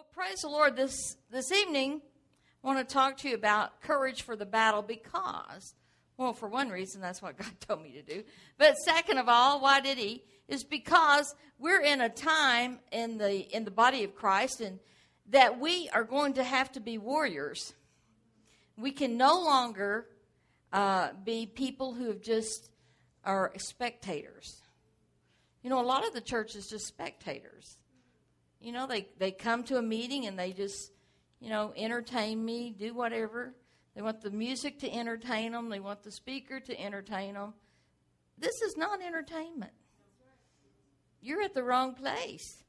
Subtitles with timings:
[0.00, 0.76] Well, praise the Lord.
[0.76, 2.00] This this evening,
[2.64, 5.74] I want to talk to you about courage for the battle because,
[6.16, 8.24] well, for one reason, that's what God told me to do.
[8.56, 10.24] But second of all, why did He?
[10.48, 14.78] Is because we're in a time in the in the body of Christ, and
[15.28, 17.74] that we are going to have to be warriors.
[18.78, 20.06] We can no longer
[20.72, 22.70] uh, be people who have just
[23.22, 24.62] are spectators.
[25.62, 27.76] You know, a lot of the church is just spectators.
[28.60, 30.92] You know, they, they come to a meeting and they just,
[31.40, 33.54] you know, entertain me, do whatever.
[33.94, 37.54] They want the music to entertain them, they want the speaker to entertain them.
[38.38, 39.72] This is not entertainment.
[41.20, 42.62] You're at the wrong place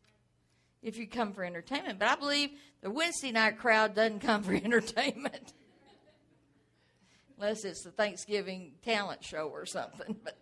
[0.82, 2.00] if you come for entertainment.
[2.00, 2.50] But I believe
[2.82, 5.54] the Wednesday night crowd doesn't come for entertainment.
[7.38, 10.16] Unless it's the Thanksgiving talent show or something.
[10.24, 10.38] But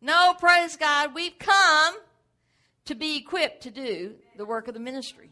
[0.00, 1.96] no, praise God, we've come
[2.88, 5.28] to be equipped to do the work of the ministry.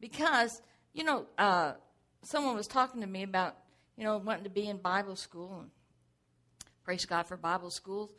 [0.00, 0.60] Because,
[0.92, 1.74] you know, uh,
[2.22, 3.54] someone was talking to me about,
[3.96, 5.60] you know, wanting to be in Bible school.
[5.60, 5.70] And
[6.82, 8.12] praise God for Bible schools.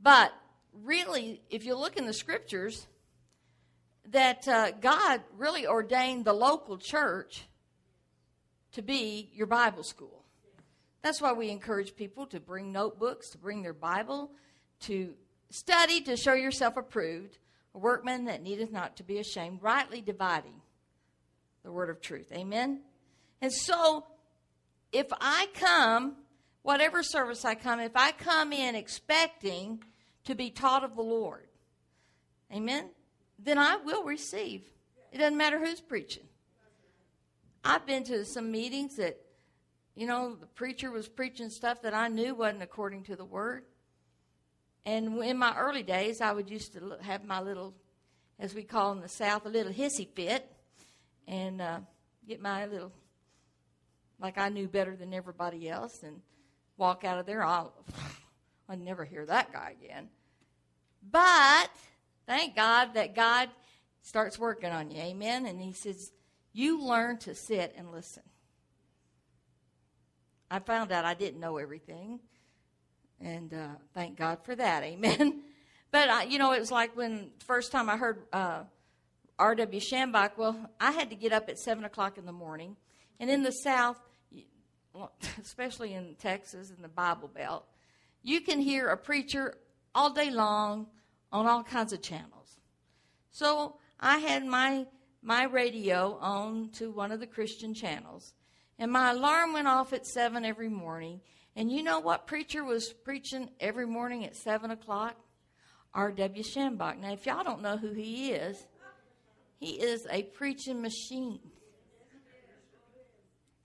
[0.00, 0.32] But
[0.72, 2.88] really, if you look in the scriptures,
[4.06, 7.44] that uh, God really ordained the local church
[8.72, 10.24] to be your Bible school.
[11.02, 14.32] That's why we encourage people to bring notebooks, to bring their Bible,
[14.80, 15.14] to
[15.50, 17.38] study, to show yourself approved,
[17.74, 20.60] a workman that needeth not to be ashamed, rightly dividing
[21.62, 22.32] the word of truth.
[22.32, 22.80] Amen?
[23.40, 24.06] And so,
[24.92, 26.16] if I come,
[26.62, 29.82] whatever service I come, if I come in expecting
[30.24, 31.46] to be taught of the Lord,
[32.52, 32.90] amen,
[33.38, 34.64] then I will receive.
[35.12, 36.24] It doesn't matter who's preaching.
[37.64, 39.18] I've been to some meetings that,
[39.94, 43.64] you know, the preacher was preaching stuff that I knew wasn't according to the word.
[44.84, 47.74] And in my early days, I would used to have my little,
[48.38, 50.50] as we call in the South, a little hissy fit,
[51.26, 51.80] and uh,
[52.26, 52.92] get my little,
[54.20, 56.20] like I knew better than everybody else, and
[56.76, 57.44] walk out of there.
[57.44, 57.74] I'll,
[58.68, 60.08] I'd never hear that guy again.
[61.10, 61.70] But
[62.26, 63.50] thank God that God
[64.02, 65.00] starts working on you.
[65.00, 65.46] Amen.
[65.46, 66.12] And He says,
[66.52, 68.22] You learn to sit and listen.
[70.50, 72.20] I found out I didn't know everything.
[73.20, 74.82] And uh, thank God for that.
[74.84, 75.42] Amen.
[75.90, 78.64] But, uh, you know, it was like when first time I heard uh,
[79.38, 79.80] R.W.
[79.80, 82.76] Schambach, well, I had to get up at 7 o'clock in the morning.
[83.20, 83.98] And in the South,
[85.42, 87.64] especially in Texas in the Bible Belt,
[88.22, 89.54] you can hear a preacher
[89.94, 90.86] all day long
[91.32, 92.58] on all kinds of channels.
[93.30, 94.86] So I had my
[95.20, 98.34] my radio on to one of the Christian channels,
[98.78, 101.20] and my alarm went off at seven every morning,
[101.58, 105.16] and you know what preacher was preaching every morning at 7 o'clock?
[105.92, 106.44] R.W.
[106.44, 107.00] Schambach.
[107.00, 108.56] Now, if y'all don't know who he is,
[109.58, 111.40] he is a preaching machine.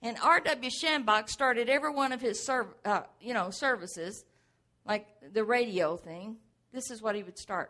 [0.02, 0.72] And R.W.
[0.72, 4.26] Schambach started every one of his serv- uh, you know services,
[4.88, 6.38] like the radio thing.
[6.74, 7.70] This is what he would start.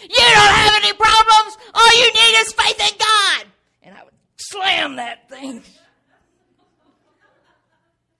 [0.00, 1.58] You don't have any problems.
[1.74, 3.46] All you need is faith in God.
[3.82, 5.64] And I would slam that thing.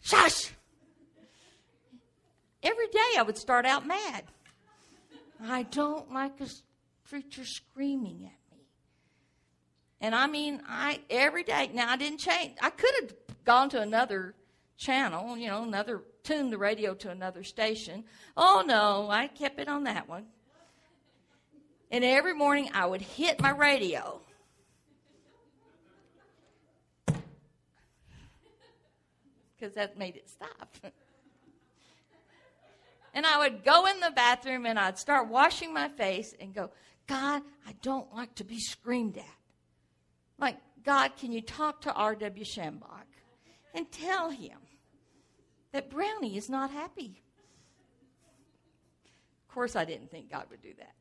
[0.00, 0.50] Shush
[2.62, 4.24] every day I would start out mad.
[5.42, 6.48] I don't like a
[7.08, 8.64] preacher screaming at me.
[10.00, 11.70] And I mean, I every day.
[11.72, 12.52] Now I didn't change.
[12.60, 14.34] I could have gone to another
[14.76, 18.04] channel, you know, another tune the radio to another station.
[18.36, 20.26] Oh no, I kept it on that one.
[21.90, 24.20] And every morning I would hit my radio.
[29.58, 30.74] Because that made it stop.
[33.12, 36.70] And I would go in the bathroom and I'd start washing my face and go,
[37.06, 39.24] God, I don't like to be screamed at.
[40.38, 42.44] Like, God, can you talk to R.W.
[42.44, 43.06] Schambach
[43.74, 44.58] and tell him
[45.72, 47.22] that Brownie is not happy?
[49.48, 50.94] Of course, I didn't think God would do that.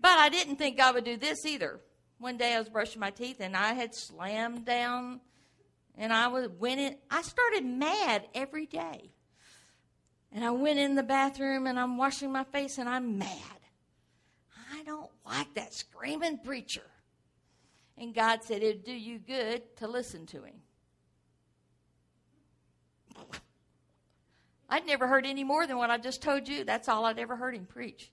[0.00, 1.80] But I didn't think God would do this either.
[2.18, 5.20] One day I was brushing my teeth and I had slammed down
[5.96, 6.96] and I was went in.
[7.10, 9.12] I started mad every day.
[10.32, 13.28] And I went in the bathroom and I'm washing my face and I'm mad.
[14.72, 16.82] I don't like that screaming preacher.
[17.98, 20.54] And God said it'd do you good to listen to him.
[24.68, 26.64] I'd never heard any more than what I just told you.
[26.64, 28.12] That's all I'd ever heard him preach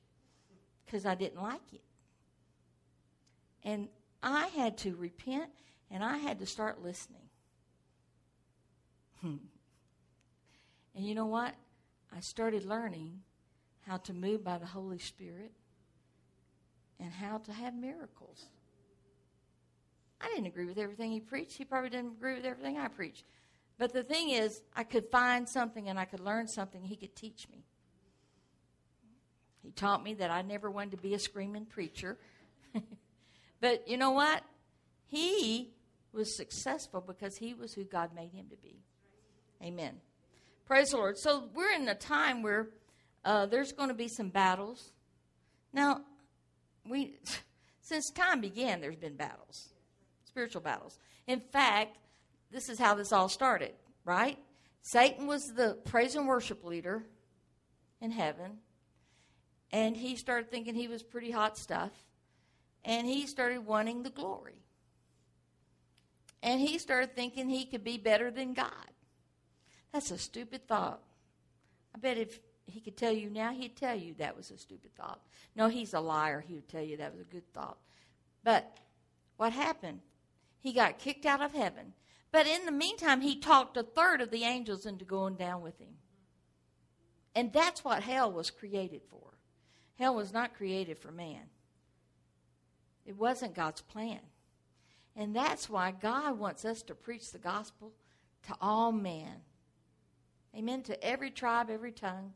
[0.85, 1.83] because I didn't like it.
[3.63, 3.89] And
[4.23, 5.51] I had to repent
[5.91, 7.21] and I had to start listening.
[9.21, 9.37] Hmm.
[10.95, 11.55] and you know what?
[12.15, 13.21] I started learning
[13.81, 15.51] how to move by the Holy Spirit
[16.99, 18.47] and how to have miracles.
[20.19, 21.57] I didn't agree with everything he preached.
[21.57, 23.23] He probably didn't agree with everything I preached.
[23.77, 27.15] But the thing is, I could find something and I could learn something he could
[27.15, 27.65] teach me.
[29.61, 32.17] He taught me that I never wanted to be a screaming preacher.
[33.61, 34.43] but you know what?
[35.05, 35.73] He
[36.11, 38.81] was successful because he was who God made him to be.
[39.61, 39.97] Amen.
[40.67, 41.17] Praise the Lord.
[41.17, 42.67] So we're in a time where
[43.23, 44.91] uh, there's going to be some battles.
[45.71, 46.01] Now,
[46.85, 47.15] we
[47.81, 49.69] since time began, there's been battles,
[50.25, 50.99] spiritual battles.
[51.25, 51.97] In fact,
[52.51, 53.71] this is how this all started,
[54.03, 54.37] right?
[54.81, 57.03] Satan was the praise and worship leader
[58.01, 58.57] in heaven,
[59.71, 61.91] and he started thinking he was pretty hot stuff,
[62.83, 64.63] and he started wanting the glory.
[66.43, 68.91] And he started thinking he could be better than God.
[69.97, 70.99] That's a stupid thought.
[71.95, 74.95] I bet if he could tell you now, he'd tell you that was a stupid
[74.95, 75.19] thought.
[75.55, 76.45] No, he's a liar.
[76.47, 77.79] He would tell you that was a good thought.
[78.43, 78.77] But
[79.37, 80.01] what happened?
[80.59, 81.93] He got kicked out of heaven.
[82.31, 85.79] But in the meantime, he talked a third of the angels into going down with
[85.79, 85.95] him.
[87.33, 89.33] And that's what hell was created for.
[89.97, 91.49] Hell was not created for man,
[93.03, 94.19] it wasn't God's plan.
[95.15, 97.93] And that's why God wants us to preach the gospel
[98.43, 99.41] to all men.
[100.55, 100.83] Amen.
[100.83, 102.33] To every tribe, every tongue,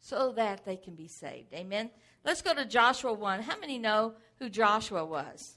[0.00, 1.52] so that they can be saved.
[1.52, 1.90] Amen.
[2.24, 3.42] Let's go to Joshua 1.
[3.42, 5.56] How many know who Joshua was?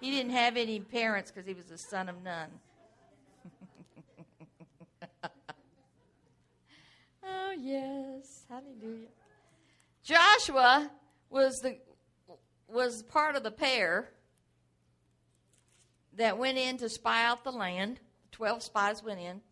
[0.00, 2.50] He didn't have any parents because he was the son of none.
[7.24, 8.44] oh, yes.
[8.48, 9.08] Hallelujah.
[10.02, 10.90] Joshua
[11.28, 11.78] was the
[12.68, 14.10] was part of the pair
[16.16, 18.00] that went in to spy out the land.
[18.38, 19.42] Twelve spies went in.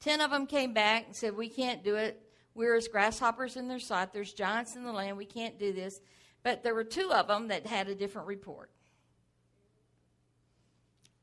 [0.00, 2.22] Ten of them came back and said, We can't do it.
[2.54, 4.12] We're as grasshoppers in their sight.
[4.12, 5.18] There's giants in the land.
[5.18, 6.00] We can't do this.
[6.42, 8.70] But there were two of them that had a different report.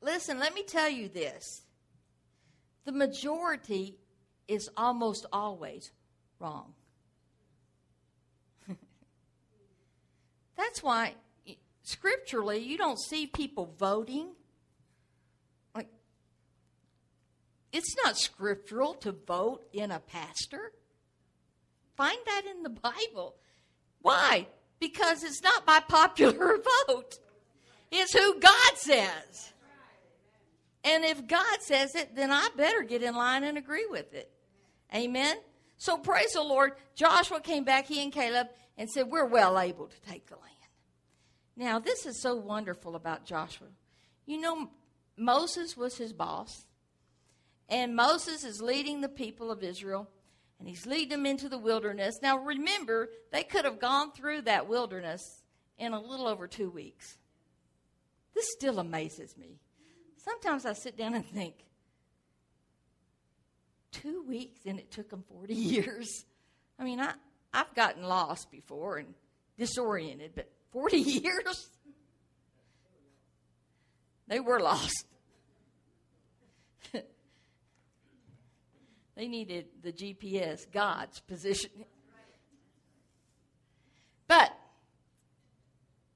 [0.01, 1.63] Listen, let me tell you this
[2.83, 3.97] the majority
[4.47, 5.91] is almost always
[6.39, 6.73] wrong.
[10.57, 11.15] That's why
[11.47, 11.53] eh,
[11.83, 14.29] scripturally you don't see people voting.
[15.73, 15.87] Like
[17.77, 20.73] it's not scriptural to vote in a pastor.
[21.95, 23.35] Find that in the Bible.
[24.01, 24.47] Why?
[24.79, 26.57] Because it's not by popular
[26.87, 27.19] vote.
[27.91, 29.53] It's who God says.
[30.83, 34.31] And if God says it, then I better get in line and agree with it.
[34.95, 35.37] Amen.
[35.77, 36.73] So praise the Lord.
[36.95, 38.47] Joshua came back, he and Caleb,
[38.77, 40.45] and said, We're well able to take the land.
[41.55, 43.67] Now, this is so wonderful about Joshua.
[44.25, 44.69] You know,
[45.17, 46.66] Moses was his boss,
[47.69, 50.09] and Moses is leading the people of Israel,
[50.59, 52.19] and he's leading them into the wilderness.
[52.21, 55.43] Now, remember, they could have gone through that wilderness
[55.77, 57.17] in a little over two weeks.
[58.33, 59.59] This still amazes me.
[60.17, 61.55] Sometimes I sit down and think,
[63.91, 66.25] two weeks and it took them 40 years.
[66.79, 67.13] I mean, I,
[67.53, 69.13] I've gotten lost before and
[69.57, 71.69] disoriented, but 40 years?
[74.27, 75.05] They were lost.
[79.17, 81.71] they needed the GPS, God's position.
[84.27, 84.55] But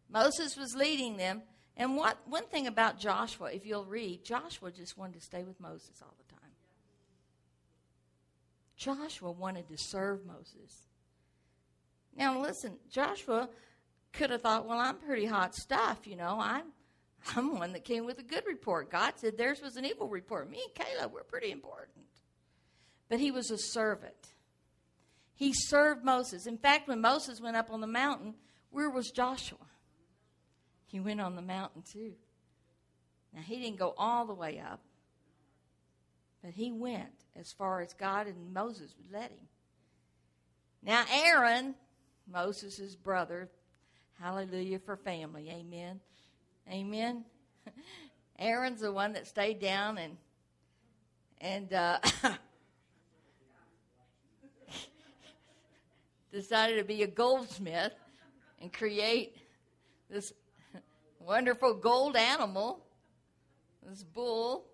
[0.09, 1.41] Moses was leading them
[1.77, 5.59] and what one thing about Joshua, if you'll read, Joshua just wanted to stay with
[5.59, 6.51] Moses all the time.
[8.75, 10.87] Joshua wanted to serve Moses.
[12.15, 13.49] Now listen, Joshua
[14.13, 16.37] could have thought, well, I'm pretty hot stuff, you know.
[16.39, 16.65] I'm
[17.35, 18.91] I'm one that came with a good report.
[18.91, 20.49] God said theirs was an evil report.
[20.49, 22.05] Me and Caleb, we're pretty important.
[23.11, 24.29] But he was a servant.
[25.35, 26.47] He served Moses.
[26.47, 28.35] In fact, when Moses went up on the mountain,
[28.69, 29.57] where was Joshua?
[30.85, 32.13] He went on the mountain too.
[33.33, 34.79] Now, he didn't go all the way up,
[36.41, 39.47] but he went as far as God and Moses would let him.
[40.81, 41.75] Now, Aaron,
[42.31, 43.49] Moses' brother,
[44.21, 45.99] hallelujah for family, amen.
[46.71, 47.25] Amen.
[48.39, 50.15] Aaron's the one that stayed down and
[51.41, 51.99] and uh,
[56.31, 57.93] decided to be a goldsmith
[58.61, 59.35] and create
[60.09, 60.33] this
[61.19, 62.85] wonderful gold animal,
[63.87, 64.65] this bull.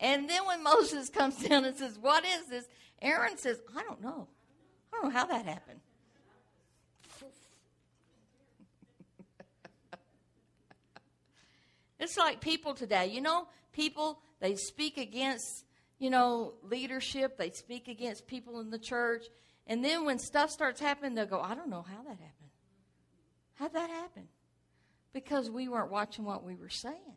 [0.00, 2.66] And then when Moses comes down and says, What is this?
[3.02, 4.28] Aaron says, I don't know.
[4.92, 5.80] I don't know how that happened.
[11.98, 13.06] it's like people today.
[13.08, 15.64] You know, people, they speak against,
[15.98, 19.26] you know, leadership, they speak against people in the church.
[19.66, 22.50] And then when stuff starts happening, they'll go, I don't know how that happened.
[23.54, 24.28] How'd that happen?
[25.12, 27.16] Because we weren't watching what we were saying.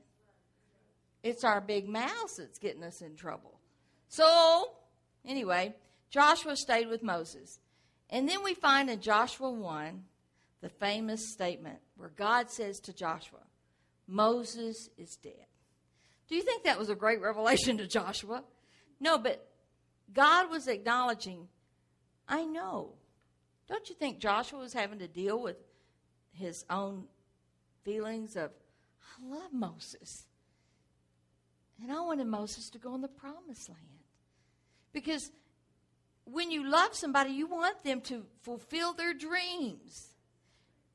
[1.24, 3.60] It's our big mouths that's getting us in trouble.
[4.08, 4.72] So,
[5.25, 5.75] anyway,
[6.10, 7.60] Joshua stayed with Moses.
[8.10, 10.04] And then we find in Joshua 1
[10.62, 13.39] the famous statement where God says to Joshua,
[14.08, 15.46] Moses is dead.
[16.30, 18.44] Do you think that was a great revelation to Joshua?
[19.00, 19.46] No, but
[20.13, 21.48] God was acknowledging,
[22.27, 22.93] I know.
[23.67, 25.57] Don't you think Joshua was having to deal with
[26.31, 27.05] his own
[27.84, 28.51] feelings of,
[29.01, 30.25] I love Moses.
[31.81, 33.81] And I wanted Moses to go in the promised land.
[34.93, 35.31] Because
[36.25, 40.10] when you love somebody, you want them to fulfill their dreams.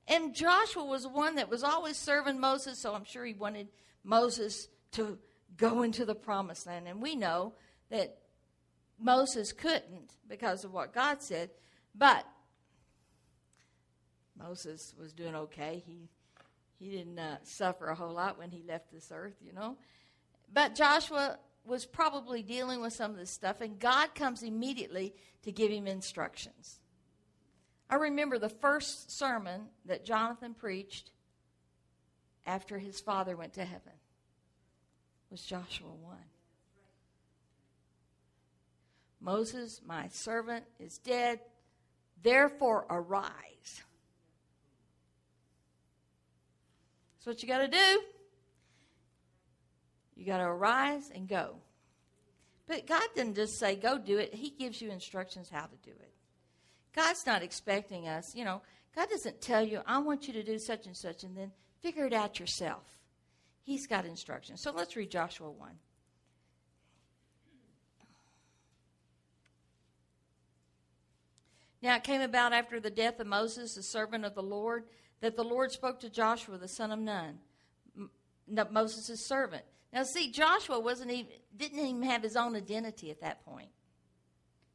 [0.08, 3.68] And Joshua was one that was always serving Moses, so I'm sure he wanted
[4.04, 5.18] Moses to
[5.56, 6.88] go into the promised land.
[6.88, 7.54] And we know
[7.90, 8.18] that
[9.02, 11.50] Moses couldn't because of what God said,
[11.94, 12.26] but
[14.38, 15.82] Moses was doing okay.
[15.84, 16.08] He
[16.78, 19.76] he didn't uh, suffer a whole lot when he left this earth, you know.
[20.52, 25.52] But Joshua was probably dealing with some of this stuff, and God comes immediately to
[25.52, 26.80] give him instructions.
[27.88, 31.12] I remember the first sermon that Jonathan preached
[32.46, 33.92] after his father went to heaven
[35.30, 36.16] was Joshua 1.
[39.22, 41.40] Moses, my servant, is dead.
[42.22, 43.82] Therefore, arise.
[47.14, 48.02] That's what you got to do.
[50.16, 51.56] You got to arise and go.
[52.66, 54.34] But God didn't just say, go do it.
[54.34, 56.12] He gives you instructions how to do it.
[56.94, 58.60] God's not expecting us, you know,
[58.94, 61.50] God doesn't tell you, I want you to do such and such, and then
[61.80, 62.84] figure it out yourself.
[63.62, 64.60] He's got instructions.
[64.62, 65.70] So let's read Joshua 1.
[71.82, 74.84] Now it came about after the death of Moses, the servant of the Lord,
[75.20, 77.38] that the Lord spoke to Joshua, the son of Nun,
[78.70, 79.64] Moses' servant.
[79.92, 83.68] Now, see, Joshua wasn't even didn't even have his own identity at that point.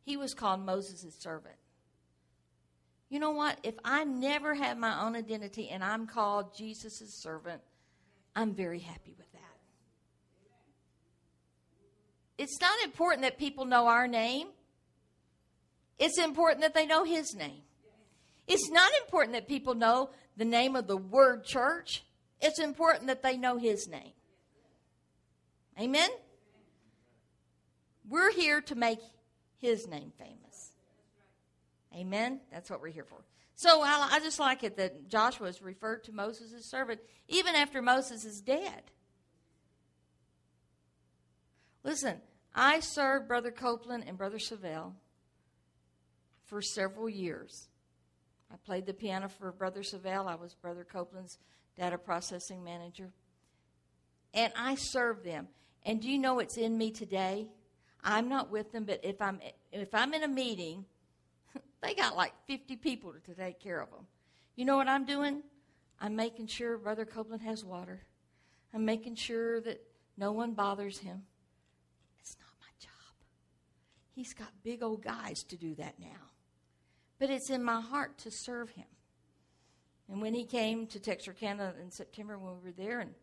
[0.04, 1.56] He was called Moses' servant.
[3.10, 3.58] You know what?
[3.64, 7.62] If I never have my own identity and I'm called Jesus' servant,
[8.36, 9.42] I'm very happy with that.
[12.38, 14.50] It's not important that people know our name.
[16.00, 17.62] It's important that they know his name.
[18.48, 22.04] It's not important that people know the name of the word church.
[22.40, 24.14] It's important that they know his name.
[25.80, 26.10] Amen?
[28.08, 29.00] We're here to make
[29.60, 30.72] his name famous.
[31.94, 32.40] Amen?
[32.52, 33.24] That's what we're here for.
[33.56, 37.82] So I, I just like it that Joshua is referred to Moses servant even after
[37.82, 38.84] Moses is dead.
[41.84, 42.22] Listen,
[42.54, 44.94] I served Brother Copeland and Brother Savelle
[46.48, 47.68] for several years.
[48.52, 50.28] I played the piano for Brother Savelle.
[50.28, 51.38] I was Brother Copeland's
[51.78, 53.12] data processing manager.
[54.34, 55.48] And I served them.
[55.84, 57.48] And do you know what's in me today?
[58.04, 59.40] I'm not with them, but if I'm
[59.72, 60.86] if I'm in a meeting,
[61.82, 64.06] they got like 50 people to take care of them.
[64.56, 65.44] You know what I'm doing?
[66.00, 68.02] I'm making sure Brother Copeland has water.
[68.74, 69.82] I'm making sure that
[70.18, 71.24] no one bothers him.
[72.20, 73.16] It's not my job.
[74.14, 76.37] He's got big old guys to do that now.
[77.20, 78.86] But it's in my heart to serve him.
[80.10, 83.14] And when he came to Texarkana in September when we were there, and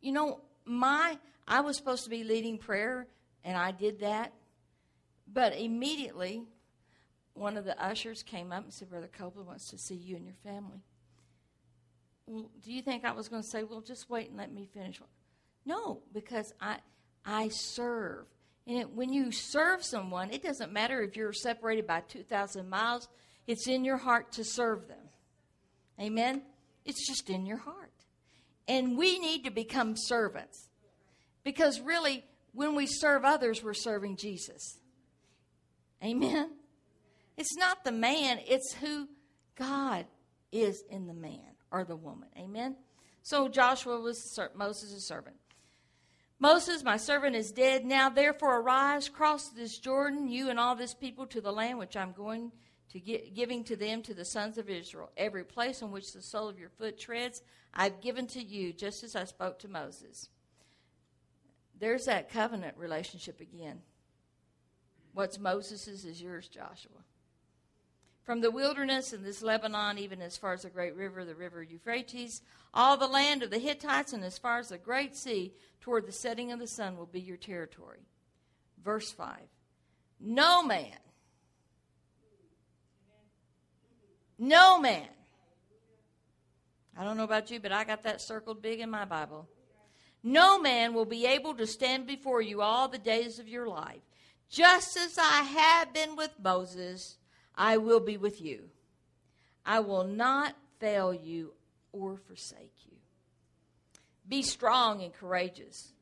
[0.00, 3.06] you know, my I was supposed to be leading prayer,
[3.42, 4.32] and I did that.
[5.32, 6.42] But immediately,
[7.34, 10.24] one of the ushers came up and said, Brother Copeland wants to see you and
[10.24, 10.82] your family.
[12.26, 14.66] Well, do you think I was going to say, well, just wait and let me
[14.72, 15.00] finish?
[15.66, 16.78] No, because I
[17.24, 18.26] I serve.
[18.66, 23.08] And when you serve someone, it doesn't matter if you're separated by 2,000 miles,
[23.46, 25.08] it's in your heart to serve them.
[26.00, 26.42] Amen?
[26.84, 27.92] It's just in your heart.
[28.66, 30.68] And we need to become servants.
[31.44, 34.78] Because really, when we serve others, we're serving Jesus.
[36.02, 36.50] Amen?
[37.36, 39.08] It's not the man, it's who
[39.56, 40.06] God
[40.52, 41.40] is in the man
[41.70, 42.28] or the woman.
[42.38, 42.76] Amen?
[43.22, 45.36] So Joshua was Moses' servant.
[46.44, 47.86] Moses, my servant, is dead.
[47.86, 51.96] Now, therefore, arise, cross this Jordan, you and all this people, to the land which
[51.96, 52.52] I'm going
[52.90, 55.10] to get, giving to them to the sons of Israel.
[55.16, 57.40] Every place on which the sole of your foot treads,
[57.72, 60.28] I've given to you, just as I spoke to Moses.
[61.80, 63.80] There's that covenant relationship again.
[65.14, 67.04] What's Moses's is yours, Joshua.
[68.24, 71.62] From the wilderness and this Lebanon, even as far as the great river, the river
[71.62, 72.40] Euphrates,
[72.72, 75.52] all the land of the Hittites, and as far as the great sea,
[75.82, 78.06] toward the setting of the sun, will be your territory.
[78.82, 79.36] Verse 5
[80.20, 80.96] No man,
[84.38, 85.08] no man,
[86.96, 89.48] I don't know about you, but I got that circled big in my Bible.
[90.22, 94.00] No man will be able to stand before you all the days of your life.
[94.48, 97.18] Just as I have been with Moses,
[97.56, 98.70] I will be with you.
[99.64, 101.52] I will not fail you
[101.92, 102.96] or forsake you.
[104.28, 105.92] Be strong and courageous.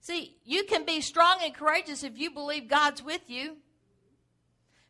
[0.00, 3.56] See, you can be strong and courageous if you believe God's with you.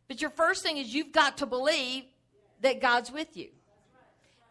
[0.07, 2.03] But your first thing is you've got to believe
[2.61, 3.49] that God's with you.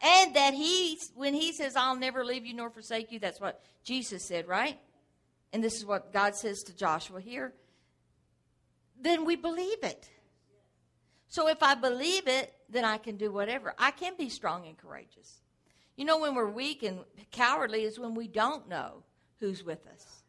[0.02, 3.62] And that He, when He says, I'll never leave you nor forsake you, that's what
[3.84, 4.78] Jesus said, right?
[5.52, 7.54] And this is what God says to Joshua here.
[9.00, 10.08] Then we believe it.
[11.28, 13.74] So if I believe it, then I can do whatever.
[13.78, 15.40] I can be strong and courageous.
[15.96, 19.02] You know, when we're weak and cowardly is when we don't know
[19.40, 20.22] who's with us.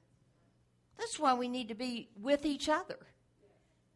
[0.98, 2.98] That's why we need to be with each other.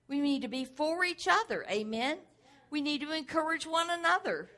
[0.07, 1.65] We need to be for each other.
[1.69, 2.17] Amen.
[2.69, 4.49] We need to encourage one another.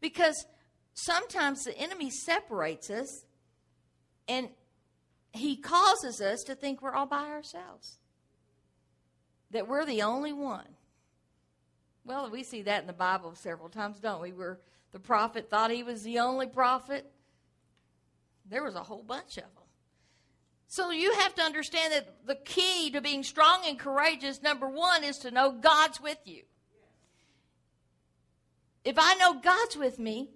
[0.00, 0.46] Because
[0.94, 3.24] sometimes the enemy separates us
[4.26, 4.48] and
[5.32, 7.98] he causes us to think we're all by ourselves,
[9.50, 10.68] that we're the only one.
[12.04, 14.32] Well, we see that in the Bible several times, don't we?
[14.32, 14.58] Where
[14.92, 17.10] the prophet thought he was the only prophet.
[18.48, 19.64] There was a whole bunch of them.
[20.66, 25.04] So you have to understand that the key to being strong and courageous, number one,
[25.04, 26.42] is to know God's with you.
[28.84, 30.28] If I know God's with me,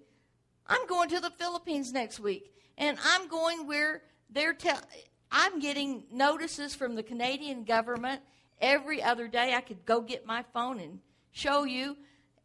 [0.65, 4.83] I'm going to the Philippines next week, and I'm going where they're telling.
[5.31, 8.21] I'm getting notices from the Canadian government
[8.59, 9.53] every other day.
[9.53, 10.99] I could go get my phone and
[11.31, 11.97] show you.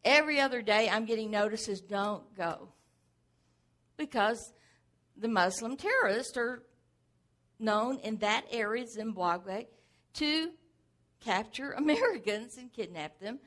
[0.03, 1.81] Every other day, I'm getting notices.
[1.81, 2.69] Don't go
[3.97, 4.53] because
[5.17, 6.63] the Muslim terrorists are
[7.59, 9.65] known in that area, Zimbabwe,
[10.15, 10.51] to
[11.21, 13.39] capture Americans and kidnap them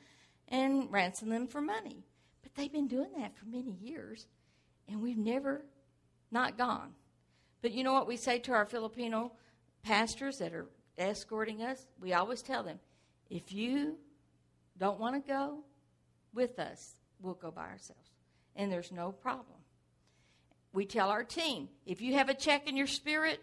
[0.47, 2.03] and ransom them for money.
[2.41, 4.27] But they've been doing that for many years,
[4.87, 5.65] and we've never
[6.31, 6.91] not gone.
[7.61, 9.33] But you know what we say to our Filipino
[9.83, 11.85] pastors that are escorting us?
[11.99, 12.79] We always tell them,
[13.29, 13.97] if you
[14.79, 15.59] don't want to go
[16.33, 18.09] with us, we'll go by ourselves.
[18.55, 19.57] And there's no problem.
[20.73, 23.39] We tell our team, if you have a check in your spirit,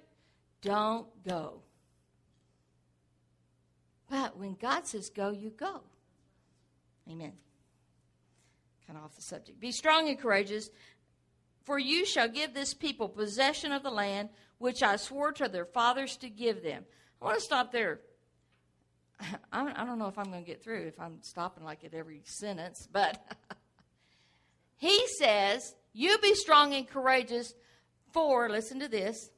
[0.62, 1.62] don't go.
[4.08, 5.80] But when God says go, you go.
[7.10, 7.32] Amen.
[8.86, 9.60] Kind of off the subject.
[9.60, 10.70] Be strong and courageous,
[11.64, 15.64] for you shall give this people possession of the land which I swore to their
[15.64, 16.84] fathers to give them.
[17.20, 18.00] I want to stop there.
[19.52, 22.22] I don't know if I'm going to get through if I'm stopping like at every
[22.24, 23.18] sentence, but
[24.76, 27.54] he says, You be strong and courageous,
[28.12, 29.30] for, listen to this,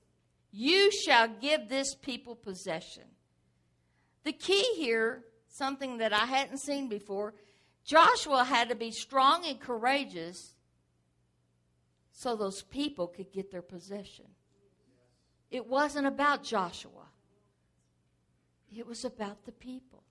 [0.51, 3.05] you shall give this people possession.
[4.25, 7.35] The key here, something that I hadn't seen before,
[7.85, 10.55] Joshua had to be strong and courageous
[12.12, 14.27] so those people could get their possession.
[15.51, 17.08] It wasn't about Joshua,
[18.75, 20.03] it was about the people.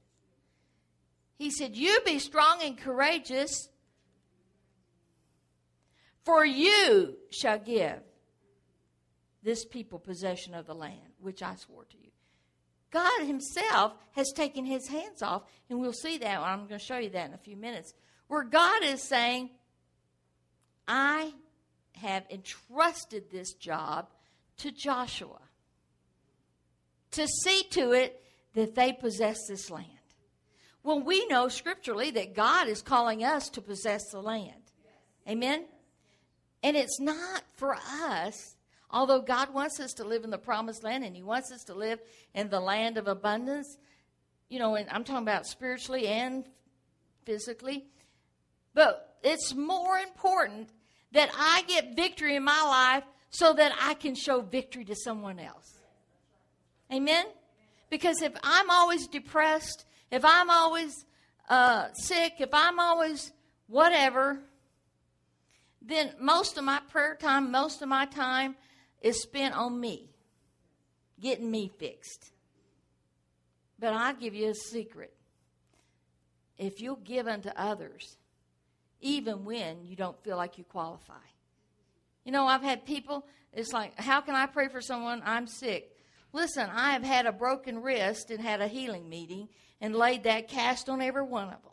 [1.37, 3.69] He said, You be strong and courageous,
[6.25, 7.99] for you shall give
[9.43, 12.09] this people possession of the land, which I swore to you.
[12.91, 16.39] God Himself has taken His hands off, and we'll see that.
[16.39, 17.93] I'm going to show you that in a few minutes.
[18.27, 19.51] Where God is saying,
[20.87, 21.33] I
[21.93, 24.09] have entrusted this job
[24.57, 25.39] to Joshua
[27.11, 28.21] to see to it
[28.57, 29.87] that they possess this land.
[30.83, 34.51] Well, we know scripturally that God is calling us to possess the land.
[35.27, 35.65] Amen?
[36.61, 38.57] And it's not for us
[38.89, 41.73] Although God wants us to live in the promised land and He wants us to
[41.73, 41.99] live
[42.33, 43.77] in the land of abundance,
[44.49, 46.45] you know, and I'm talking about spiritually and
[47.25, 47.85] physically.
[48.73, 50.69] But it's more important
[51.11, 55.39] that I get victory in my life so that I can show victory to someone
[55.39, 55.73] else.
[56.91, 57.25] Amen?
[57.89, 61.05] Because if I'm always depressed, if I'm always
[61.49, 63.31] uh, sick, if I'm always
[63.67, 64.39] whatever,
[65.81, 68.55] then most of my prayer time, most of my time
[69.01, 70.09] is spent on me,
[71.19, 72.31] getting me fixed.
[73.79, 75.13] But I'll give you a secret.
[76.57, 78.17] If you'll give unto others,
[78.99, 81.13] even when you don't feel like you qualify.
[82.25, 85.21] You know, I've had people, it's like, how can I pray for someone?
[85.23, 85.96] I'm sick.
[86.33, 90.47] Listen, I have had a broken wrist and had a healing meeting and laid that
[90.47, 91.71] cast on every one of them.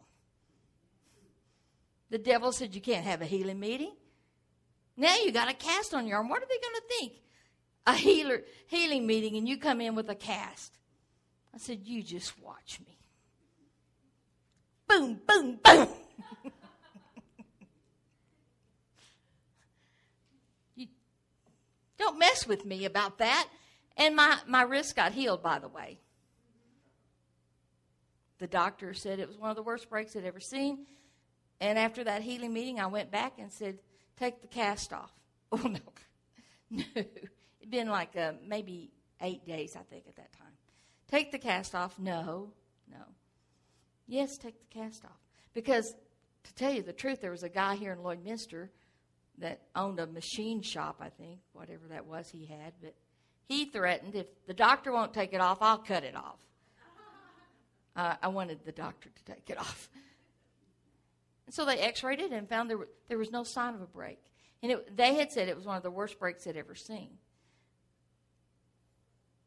[2.11, 3.93] The devil said, You can't have a healing meeting.
[4.97, 6.29] Now you got a cast on your arm.
[6.29, 7.13] What are they going to think?
[7.87, 10.79] A healer healing meeting and you come in with a cast.
[11.55, 12.99] I said, You just watch me.
[14.87, 15.89] Boom, boom, boom.
[20.77, 20.87] you,
[21.99, 23.49] don't mess with me about that.
[23.97, 26.01] And my, my wrist got healed, by the way.
[28.39, 30.87] The doctor said it was one of the worst breaks I'd ever seen.
[31.61, 33.79] And after that healing meeting, I went back and said,
[34.19, 35.13] Take the cast off.
[35.53, 35.79] Oh, no.
[36.71, 36.83] No.
[36.97, 40.53] It'd been like uh, maybe eight days, I think, at that time.
[41.09, 41.99] Take the cast off.
[41.99, 42.51] No,
[42.91, 42.99] no.
[44.09, 45.21] Yes, take the cast off.
[45.53, 45.95] Because
[46.43, 48.69] to tell you the truth, there was a guy here in Lloydminster
[49.39, 52.73] that owned a machine shop, I think, whatever that was he had.
[52.83, 52.95] But
[53.47, 56.39] he threatened if the doctor won't take it off, I'll cut it off.
[57.97, 59.89] Uh, I wanted the doctor to take it off.
[61.47, 63.81] And so they x rayed it and found there, were, there was no sign of
[63.81, 64.19] a break.
[64.65, 67.11] And it, they had said it was one of the worst breaks they'd ever seen.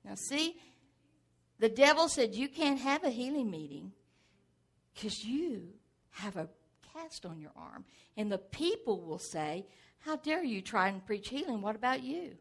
[0.06, 0.56] Now, see,
[1.60, 3.92] the devil said you can't have a healing meeting
[4.94, 5.74] because you
[6.12, 6.48] have a
[6.94, 7.86] cast on your arm.
[8.16, 9.66] And the people will say,
[10.00, 11.62] How dare you try and preach healing?
[11.62, 12.38] What about you?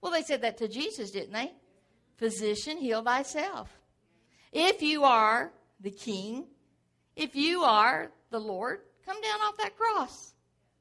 [0.00, 1.52] Well, they said that to Jesus, didn't they?
[2.16, 3.70] Physician, heal thyself.
[4.52, 6.46] If you are the king,
[7.16, 10.32] if you are the Lord, come down off that cross.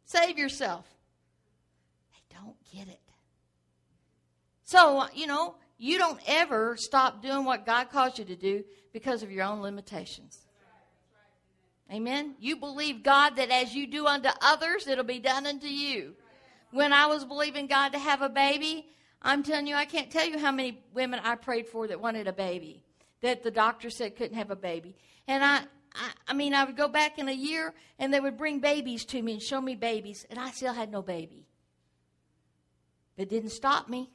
[0.05, 0.85] Save yourself.
[2.11, 2.99] They don't get it.
[4.63, 9.23] So, you know, you don't ever stop doing what God calls you to do because
[9.23, 10.47] of your own limitations.
[11.91, 12.35] Amen.
[12.39, 16.15] You believe God that as you do unto others, it'll be done unto you.
[16.71, 18.87] When I was believing God to have a baby,
[19.21, 22.27] I'm telling you, I can't tell you how many women I prayed for that wanted
[22.27, 22.83] a baby,
[23.21, 24.95] that the doctor said couldn't have a baby.
[25.27, 25.63] And I,
[25.95, 29.05] I, I mean, I would go back in a year and they would bring babies
[29.05, 31.47] to me and show me babies, and I still had no baby.
[33.15, 34.11] But it didn't stop me.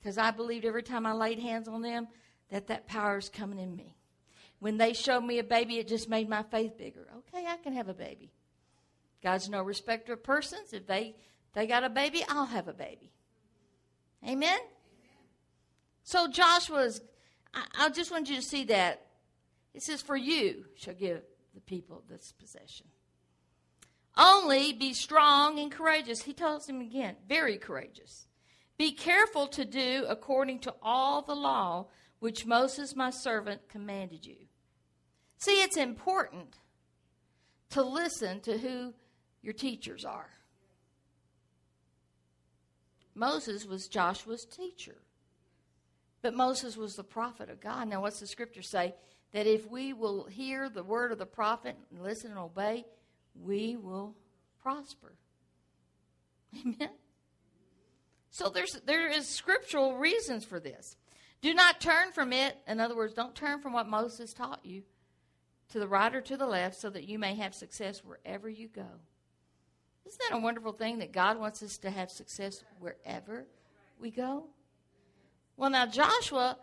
[0.00, 2.08] Because I believed every time I laid hands on them
[2.50, 3.96] that that power is coming in me.
[4.58, 7.06] When they showed me a baby, it just made my faith bigger.
[7.18, 8.32] Okay, I can have a baby.
[9.22, 10.74] God's no respecter of persons.
[10.74, 11.14] If they
[11.54, 13.12] they got a baby, I'll have a baby.
[14.26, 14.58] Amen?
[16.02, 17.00] So Joshua's,
[17.52, 19.06] I, I just want you to see that.
[19.72, 21.22] It says, For you shall give
[21.54, 22.86] the people this possession.
[24.16, 26.22] Only be strong and courageous.
[26.22, 28.26] He tells him again, very courageous.
[28.76, 31.86] Be careful to do according to all the law
[32.20, 34.36] which Moses, my servant, commanded you.
[35.38, 36.58] See, it's important
[37.70, 38.94] to listen to who
[39.42, 40.30] your teachers are.
[43.14, 44.96] Moses was Joshua's teacher.
[46.22, 47.88] But Moses was the prophet of God.
[47.88, 48.94] Now, what's the scripture say?
[49.32, 52.86] That if we will hear the word of the prophet and listen and obey,
[53.34, 54.14] we will
[54.62, 55.12] prosper.
[56.60, 56.90] Amen.
[58.30, 60.96] So there's there is scriptural reasons for this.
[61.40, 62.56] Do not turn from it.
[62.66, 64.82] In other words, don't turn from what Moses taught you
[65.68, 68.68] to the right or to the left so that you may have success wherever you
[68.68, 68.88] go.
[70.06, 73.46] Isn't that a wonderful thing that God wants us to have success wherever
[73.98, 74.44] we go?
[75.56, 76.58] Well, now, Joshua,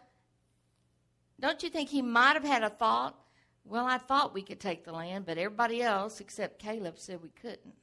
[1.40, 3.16] don't you think he might have had a thought?
[3.64, 7.30] Well, I thought we could take the land, but everybody else except Caleb said we
[7.30, 7.76] couldn't.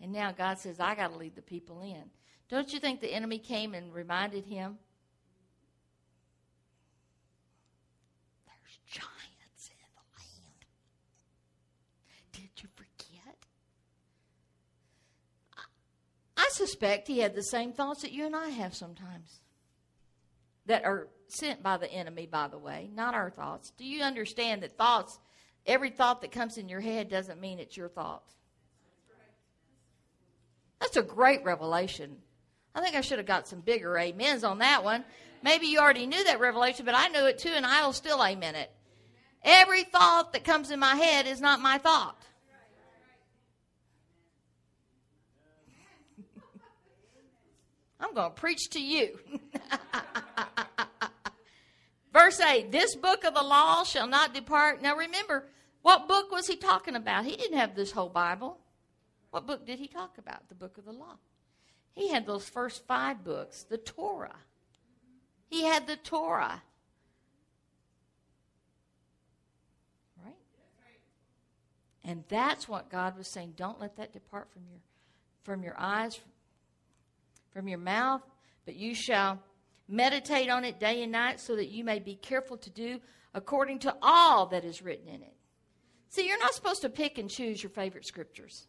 [0.00, 2.04] And now God says, I got to lead the people in.
[2.48, 4.78] Don't you think the enemy came and reminded him?
[8.46, 10.64] There's giants in the land.
[12.32, 13.36] Did you forget?
[16.36, 19.40] I suspect he had the same thoughts that you and I have sometimes
[20.66, 23.72] that are sent by the enemy, by the way, not our thoughts.
[23.78, 25.18] Do you understand that thoughts,
[25.66, 28.24] every thought that comes in your head doesn't mean it's your thought?
[30.80, 32.18] That's a great revelation.
[32.74, 35.04] I think I should have got some bigger amens on that one.
[35.42, 38.54] Maybe you already knew that revelation, but I knew it too, and I'll still amen
[38.54, 38.70] it.
[39.42, 42.20] Every thought that comes in my head is not my thought.
[48.00, 49.18] I'm going to preach to you.
[52.12, 54.82] Verse 8 This book of the law shall not depart.
[54.82, 55.46] Now remember,
[55.82, 57.24] what book was he talking about?
[57.24, 58.58] He didn't have this whole Bible.
[59.30, 60.48] What book did he talk about?
[60.48, 61.16] The book of the law.
[61.92, 64.36] He had those first five books, the Torah.
[65.48, 66.62] He had the Torah.
[70.24, 70.34] Right?
[72.04, 73.54] And that's what God was saying.
[73.56, 74.80] Don't let that depart from your
[75.42, 76.20] from your eyes,
[77.52, 78.22] from your mouth,
[78.64, 79.42] but you shall
[79.88, 83.00] meditate on it day and night so that you may be careful to do
[83.34, 85.34] according to all that is written in it.
[86.10, 88.66] See, you're not supposed to pick and choose your favorite scriptures.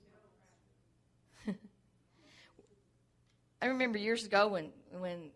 [3.62, 5.32] I remember years ago when, when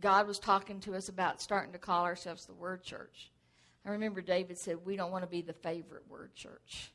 [0.00, 3.32] God was talking to us about starting to call ourselves the Word Church.
[3.84, 6.92] I remember David said, We don't want to be the favorite Word Church.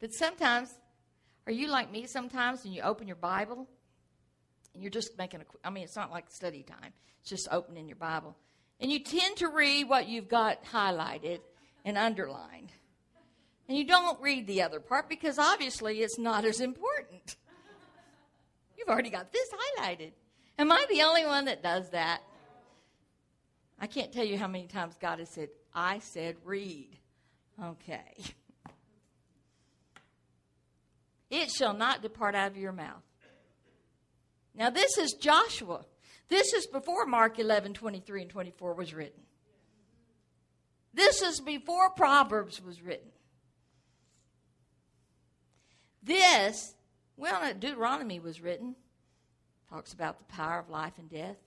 [0.00, 0.74] But sometimes
[1.46, 3.66] Are you like me sometimes and you open your Bible
[4.74, 7.88] and you're just making a, I mean, it's not like study time, it's just opening
[7.88, 8.36] your Bible.
[8.80, 11.40] And you tend to read what you've got highlighted
[11.84, 12.72] and underlined.
[13.68, 17.36] And you don't read the other part because obviously it's not as important.
[18.76, 20.10] You've already got this highlighted.
[20.58, 22.20] Am I the only one that does that?
[23.80, 26.98] I can't tell you how many times God has said, I said read.
[27.62, 28.14] Okay.
[31.32, 33.02] It shall not depart out of your mouth.
[34.54, 35.86] Now, this is Joshua.
[36.28, 39.22] This is before Mark 11, 23 and 24 was written.
[40.92, 43.08] This is before Proverbs was written.
[46.02, 46.74] This,
[47.16, 48.76] well, Deuteronomy was written.
[49.70, 51.38] Talks about the power of life and death.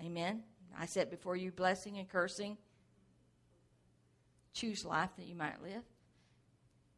[0.00, 0.44] Amen.
[0.78, 2.56] I set before you blessing and cursing.
[4.52, 5.82] Choose life that you might live.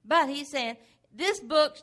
[0.04, 0.76] But he's saying,
[1.14, 1.78] This book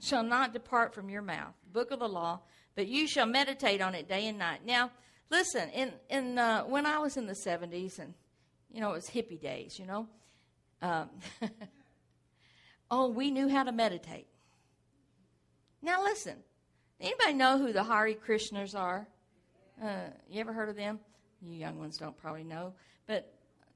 [0.00, 2.40] shall not depart from your mouth, book of the law,
[2.74, 4.60] but you shall meditate on it day and night.
[4.64, 4.90] Now,
[5.30, 8.14] listen, in, in, uh, when I was in the 70s, and,
[8.72, 10.06] you know, it was hippie days, you know,
[10.82, 11.10] um,
[12.90, 14.26] oh, we knew how to meditate.
[15.82, 16.36] Now, listen,
[17.00, 19.06] anybody know who the Hari Krishnas are?
[19.82, 20.98] Uh, you ever heard of them?
[21.42, 22.72] You young ones don't probably know,
[23.06, 23.32] but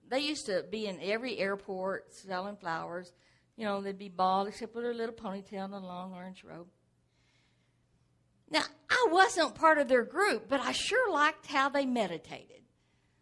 [0.09, 3.13] they used to be in every airport selling flowers.
[3.61, 6.69] You know, they'd be bald except with their little ponytail and a long orange robe.
[8.51, 12.63] Now, I wasn't part of their group, but I sure liked how they meditated.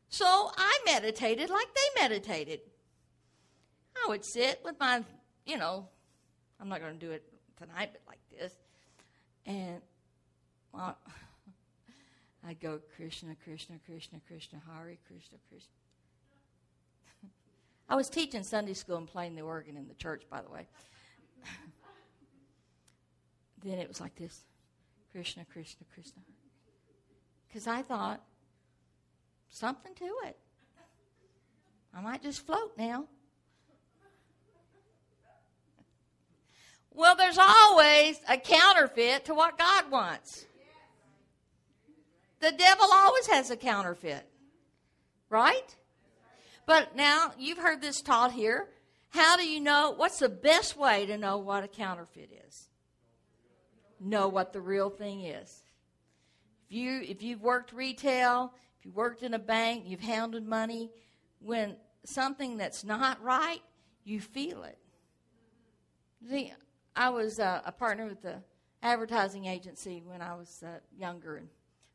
[0.09, 0.25] So
[0.57, 2.61] I meditated like they meditated.
[3.97, 5.03] I would sit with my,
[5.45, 5.89] you know,
[6.61, 7.25] I'm not going to do it
[7.57, 8.53] tonight, but like this.
[9.45, 9.83] And
[12.47, 15.73] I'd go Krishna, Krishna, Krishna, Krishna, Hare, Krishna, Krishna.
[17.89, 20.69] I was teaching Sunday school and playing the organ in the church, by the way.
[23.65, 24.45] then it was like this
[25.11, 26.23] Krishna, Krishna, Krishna.
[27.47, 28.23] Because I thought,
[29.49, 30.37] something to it.
[31.95, 33.07] I might just float now.
[36.93, 40.47] Well, there's always a counterfeit to what God wants.
[42.41, 44.29] The devil always has a counterfeit,
[45.31, 45.75] right?
[46.69, 48.69] But now you've heard this taught here.
[49.09, 49.95] How do you know?
[49.97, 52.69] What's the best way to know what a counterfeit is?
[53.99, 55.63] Know what the real thing is.
[56.67, 60.91] If you if you've worked retail, if you worked in a bank, you've handled money,
[61.41, 63.63] when something that's not right,
[64.05, 64.77] you feel it.
[66.29, 66.53] See,
[66.95, 68.43] I was uh, a partner with the
[68.83, 71.49] advertising agency when I was uh, younger and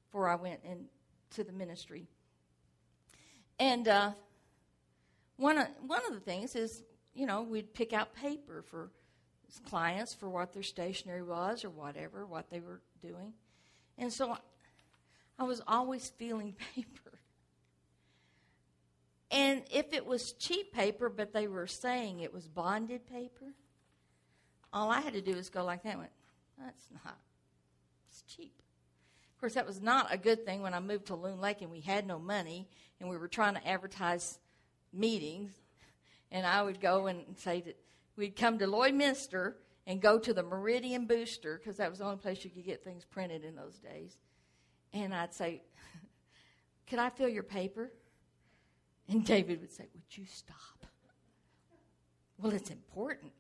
[0.08, 2.08] before I went into the ministry.
[3.60, 4.14] And uh,
[5.38, 8.92] one of, one of the things is, you know, we'd pick out paper for
[9.70, 13.34] clients for what their stationery was or whatever, what they were doing.
[13.98, 14.38] And so
[15.38, 17.20] I was always feeling paper.
[19.32, 23.56] And if it was cheap paper, but they were saying it was bonded paper,
[24.72, 25.90] all I had to do was go like that.
[25.90, 26.12] and went,
[26.60, 27.18] that's not.
[28.10, 28.54] It's cheap
[29.36, 31.72] Of course, that was not a good thing when I moved to Loon Lake and
[31.72, 32.68] we had no money
[33.00, 34.40] and we were trying to advertise
[34.94, 35.52] meetings.
[36.32, 37.78] And I would go and say that
[38.16, 39.54] we'd come to Lloydminster
[39.86, 42.84] and go to the Meridian Booster because that was the only place you could get
[42.84, 44.18] things printed in those days.
[44.94, 45.62] And I'd say,
[46.90, 47.92] Could I fill your paper?
[49.10, 50.58] And David would say, Would you stop?
[52.38, 53.32] Well, it's important.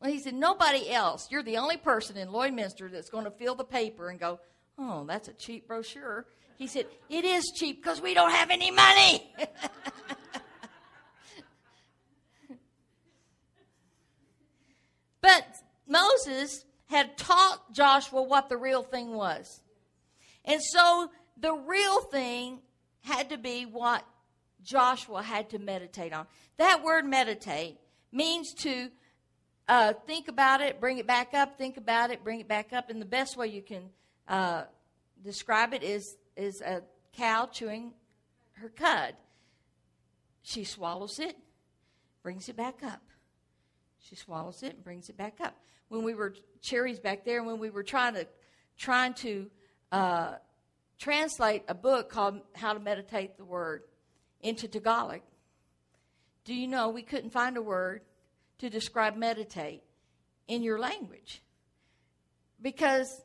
[0.00, 1.28] Well, he said, Nobody else.
[1.30, 4.40] You're the only person in Lloydminster that's going to fill the paper and go,
[4.78, 6.26] Oh, that's a cheap brochure.
[6.56, 9.32] He said, It is cheap because we don't have any money.
[15.20, 15.46] but
[16.26, 19.60] Moses had taught Joshua what the real thing was.
[20.44, 22.60] And so the real thing
[23.02, 24.04] had to be what
[24.62, 26.26] Joshua had to meditate on.
[26.56, 27.78] That word meditate
[28.12, 28.90] means to
[29.68, 32.90] uh, think about it, bring it back up, think about it, bring it back up.
[32.90, 33.90] And the best way you can
[34.28, 34.64] uh,
[35.22, 36.82] describe it is, is a
[37.16, 37.92] cow chewing
[38.52, 39.14] her cud.
[40.42, 41.36] She swallows it,
[42.22, 43.00] brings it back up.
[43.98, 45.56] She swallows it and brings it back up.
[45.88, 48.26] When we were cherries back there, when we were trying to
[48.76, 49.50] trying to
[49.92, 50.34] uh,
[50.98, 53.82] translate a book called How to Meditate the Word
[54.40, 55.20] into Tagalog,
[56.44, 58.02] do you know we couldn't find a word
[58.58, 59.82] to describe meditate
[60.48, 61.42] in your language
[62.60, 63.22] because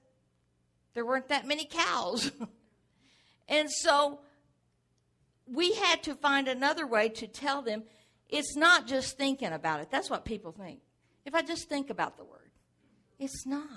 [0.94, 2.32] there weren't that many cows.
[3.48, 4.20] and so
[5.48, 7.84] we had to find another way to tell them
[8.28, 9.90] it's not just thinking about it.
[9.92, 10.80] That's what people think.
[11.26, 12.39] if I just think about the word.
[13.20, 13.68] It's not.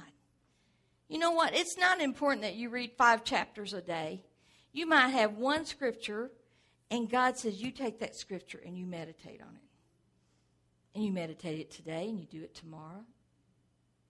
[1.09, 1.55] You know what?
[1.55, 4.23] It's not important that you read five chapters a day.
[4.73, 6.31] You might have one scripture,
[6.91, 9.63] and God says you take that scripture and you meditate on it.
[10.95, 13.05] And you meditate it today and you do it tomorrow.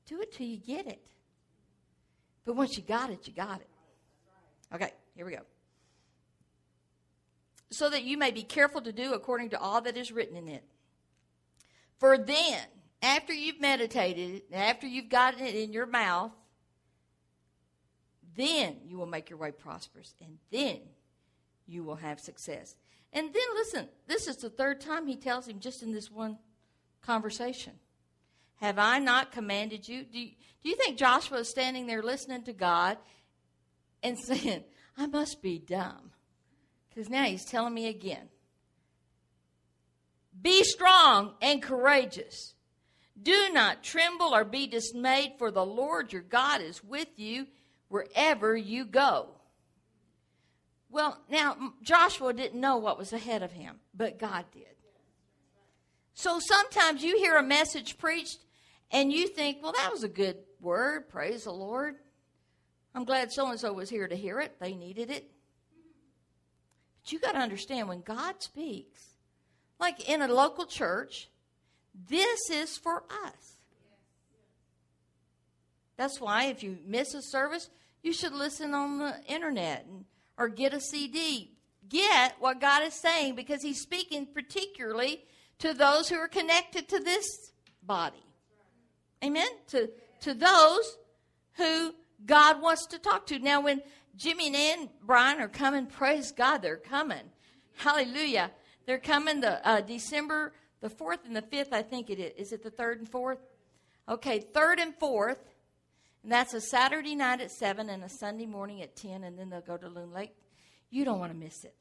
[0.06, 1.00] Do it till you get it.
[2.44, 3.68] But once you got it, you got it.
[4.74, 5.42] Okay, here we go.
[7.70, 10.48] So that you may be careful to do according to all that is written in
[10.48, 10.64] it.
[11.98, 12.60] For then,
[13.02, 16.30] after you've meditated, after you've gotten it in your mouth,
[18.36, 20.78] then you will make your way prosperous, and then
[21.66, 22.76] you will have success.
[23.12, 26.38] And then listen, this is the third time he tells him just in this one
[27.02, 27.74] conversation.
[28.60, 30.04] Have I not commanded you?
[30.04, 30.30] Do you,
[30.62, 32.96] do you think Joshua is standing there listening to God
[34.02, 34.64] and saying,
[34.96, 36.12] I must be dumb?
[36.88, 38.28] Because now he's telling me again.
[40.40, 42.54] Be strong and courageous.
[43.22, 47.46] Do not tremble or be dismayed, for the Lord your God is with you
[47.88, 49.28] wherever you go.
[50.90, 54.64] Well, now, Joshua didn't know what was ahead of him, but God did.
[56.14, 58.38] So sometimes you hear a message preached
[58.90, 61.08] and you think, well, that was a good word.
[61.08, 61.94] Praise the Lord.
[62.94, 64.60] I'm glad so and so was here to hear it.
[64.60, 65.30] They needed it.
[67.02, 69.16] But you got to understand when God speaks,
[69.80, 71.30] like in a local church,
[72.08, 73.58] this is for us.
[75.96, 77.70] That's why if you miss a service,
[78.02, 80.04] you should listen on the internet and,
[80.36, 81.52] or get a CD.
[81.88, 85.24] Get what God is saying because He's speaking particularly
[85.58, 87.52] to those who are connected to this
[87.82, 88.24] body.
[89.22, 89.48] Amen?
[89.68, 89.90] To,
[90.22, 90.96] to those
[91.54, 93.38] who God wants to talk to.
[93.38, 93.82] Now, when
[94.16, 97.30] Jimmy and Ann Brian are coming, praise God, they're coming.
[97.76, 98.50] Hallelujah.
[98.86, 100.52] They're coming the uh, December
[100.82, 102.48] the 4th and the 5th, I think it is.
[102.48, 103.38] Is it the 3rd and 4th?
[104.08, 105.38] Okay, 3rd and 4th
[106.22, 109.50] and that's a Saturday night at 7 and a Sunday morning at 10, and then
[109.50, 110.32] they'll go to Loon Lake.
[110.90, 111.74] You don't want to miss it.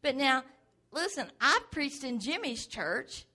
[0.00, 0.42] But now,
[0.90, 3.26] listen, I've preached in Jimmy's church,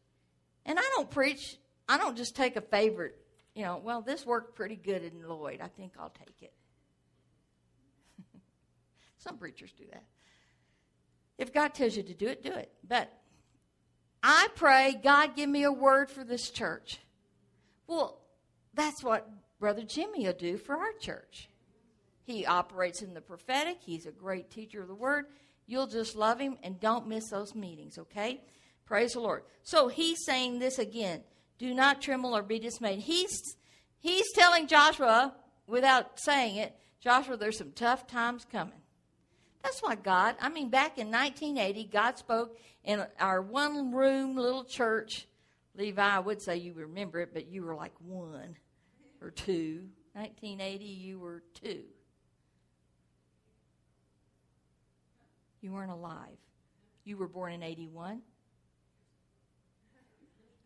[0.65, 3.15] and I don't preach, I don't just take a favorite,
[3.53, 5.61] you know, well, this worked pretty good in Lloyd.
[5.61, 6.53] I think I'll take it.
[9.17, 10.03] Some preachers do that.
[11.37, 12.71] If God tells you to do it, do it.
[12.87, 13.13] But
[14.29, 16.99] I pray, God, give me a word for this church.
[17.87, 18.19] Well,
[18.73, 21.47] that's what Brother Jimmy will do for our church.
[22.23, 25.27] He operates in the prophetic, he's a great teacher of the word.
[25.65, 28.41] You'll just love him and don't miss those meetings, okay?
[28.85, 29.43] Praise the Lord.
[29.63, 31.23] So he's saying this again
[31.57, 32.99] do not tremble or be dismayed.
[32.99, 33.55] He's,
[33.97, 35.35] he's telling Joshua,
[35.67, 38.81] without saying it, Joshua, there's some tough times coming.
[39.63, 44.63] That's why God, I mean, back in 1980, God spoke in our one room little
[44.63, 45.27] church.
[45.75, 48.55] Levi, I would say you remember it, but you were like one
[49.21, 49.89] or two.
[50.13, 51.83] 1980, you were two.
[55.61, 56.37] You weren't alive.
[57.03, 58.21] You were born in 81.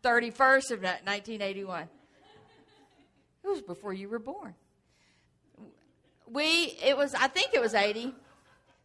[0.04, 1.84] 31st of 1981.
[3.44, 4.54] It was before you were born.
[6.28, 8.14] We, it was, I think it was 80.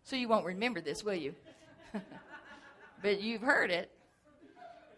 [0.06, 1.34] So you won't remember this, will you?
[3.02, 3.90] but you've heard it.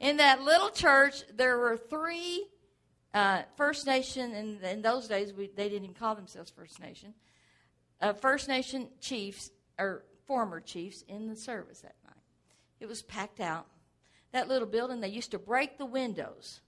[0.00, 2.46] In that little church, there were three
[3.14, 7.14] uh, First Nation, and in those days, we, they didn't even call themselves First Nation.
[8.02, 12.22] Uh, First Nation chiefs, or former chiefs, in the service that night.
[12.78, 13.66] It was packed out.
[14.32, 16.60] That little building, they used to break the windows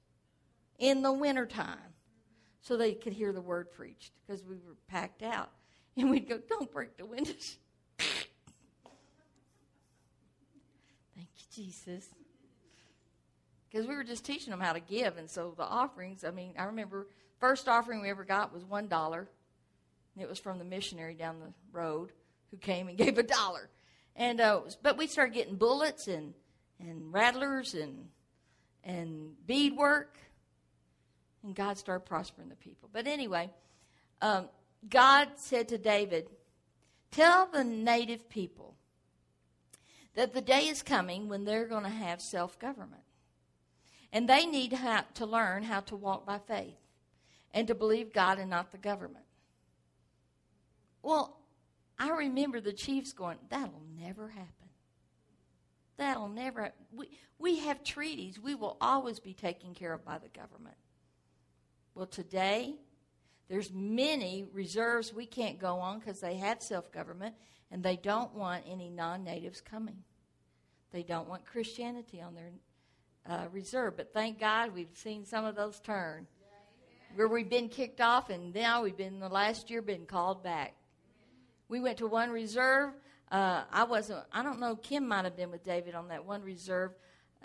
[0.78, 1.76] in the wintertime
[2.62, 5.50] so they could hear the word preached because we were packed out.
[5.96, 7.58] And we'd go, Don't break the windows.
[11.20, 12.08] Thank you, Jesus
[13.70, 15.16] because we were just teaching them how to give.
[15.16, 17.06] And so the offerings, I mean, I remember
[17.38, 19.28] first offering we ever got was one dollar.
[20.18, 22.12] It was from the missionary down the road
[22.50, 23.68] who came and gave a dollar.
[24.16, 26.34] And uh, but we started getting bullets and
[26.80, 28.08] and rattlers and
[28.82, 30.16] and beadwork,
[31.44, 32.88] and God started prospering the people.
[32.92, 33.50] But anyway,
[34.20, 34.48] um,
[34.88, 36.28] God said to David,
[37.12, 38.74] "Tell the native people
[40.14, 43.02] that the day is coming when they're going to have self government."
[44.12, 44.76] And they need
[45.14, 46.78] to learn how to walk by faith
[47.52, 49.24] and to believe God and not the government.
[51.02, 51.38] Well,
[51.98, 54.48] I remember the chiefs going, that'll never happen.
[55.96, 58.40] That'll never We, we have treaties.
[58.40, 60.76] We will always be taken care of by the government.
[61.94, 62.76] Well, today,
[63.48, 67.34] there's many reserves we can't go on because they have self-government
[67.70, 70.02] and they don't want any non-natives coming.
[70.92, 72.50] They don't want Christianity on their
[73.28, 73.96] uh, reserve.
[73.96, 76.26] But thank God we've seen some of those turn.
[77.16, 80.74] Where we've been kicked off, and now we've been the last year been called back.
[81.68, 82.92] We went to one reserve.
[83.32, 84.24] Uh, I wasn't.
[84.32, 84.76] I don't know.
[84.76, 86.92] Kim might have been with David on that one reserve.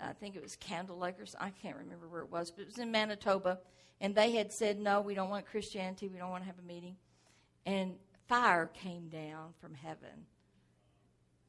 [0.00, 2.66] I think it was Candle Lake or I can't remember where it was, but it
[2.66, 3.58] was in Manitoba.
[4.00, 6.08] And they had said, no, we don't want Christianity.
[6.08, 6.96] We don't want to have a meeting.
[7.64, 7.94] And
[8.28, 10.26] fire came down from heaven.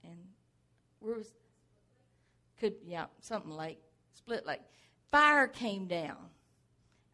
[0.04, 0.18] And
[1.00, 1.32] where was,
[2.60, 3.80] could, yeah, something like
[4.14, 4.62] Split Lake
[5.12, 6.18] Fire came down.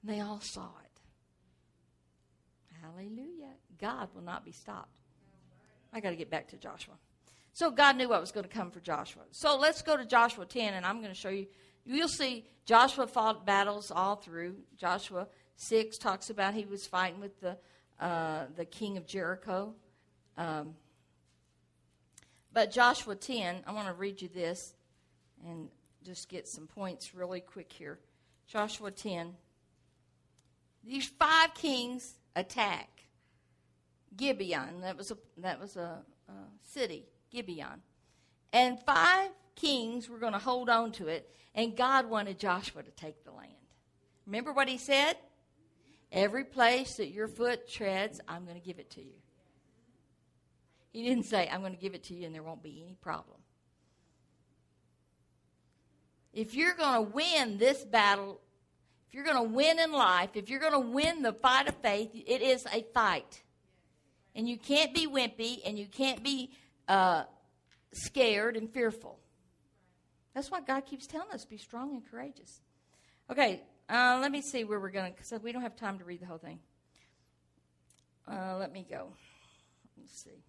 [0.02, 1.00] And they all saw it.
[2.82, 3.54] Hallelujah.
[3.80, 5.00] God will not be stopped.
[5.94, 6.96] I got to get back to Joshua.
[7.54, 9.22] So God knew what was going to come for Joshua.
[9.32, 11.46] So let's go to Joshua 10, and I'm going to show you.
[11.86, 14.56] You'll see Joshua fought battles all through.
[14.76, 17.58] Joshua 6 talks about he was fighting with the,
[18.04, 19.74] uh, the king of Jericho.
[20.38, 20.76] Um,
[22.52, 24.74] but Joshua 10, I want to read you this
[25.48, 25.70] and
[26.04, 28.00] just get some points really quick here.
[28.46, 29.34] Joshua 10.
[30.84, 32.90] These five kings attack
[34.18, 34.82] Gibeon.
[34.82, 37.06] That was a, that was a, a city.
[37.32, 37.82] Gibeon.
[38.52, 42.92] And five kings were going to hold on to it, and God wanted Joshua to
[42.92, 43.54] take the land.
[44.28, 45.16] Remember what he said?
[46.14, 49.16] Every place that your foot treads, I'm going to give it to you.
[50.92, 52.96] He didn't say, I'm going to give it to you and there won't be any
[53.02, 53.40] problem.
[56.32, 58.40] If you're going to win this battle,
[59.08, 61.76] if you're going to win in life, if you're going to win the fight of
[61.78, 63.42] faith, it is a fight.
[64.36, 66.52] And you can't be wimpy and you can't be
[66.88, 67.24] uh,
[67.92, 69.18] scared and fearful.
[70.36, 72.62] That's why God keeps telling us be strong and courageous.
[73.32, 76.22] Okay, uh, let me see where we're going because we don't have time to read
[76.22, 76.60] the whole thing.
[78.28, 79.10] Uh, let me go.
[79.98, 80.44] Let's see.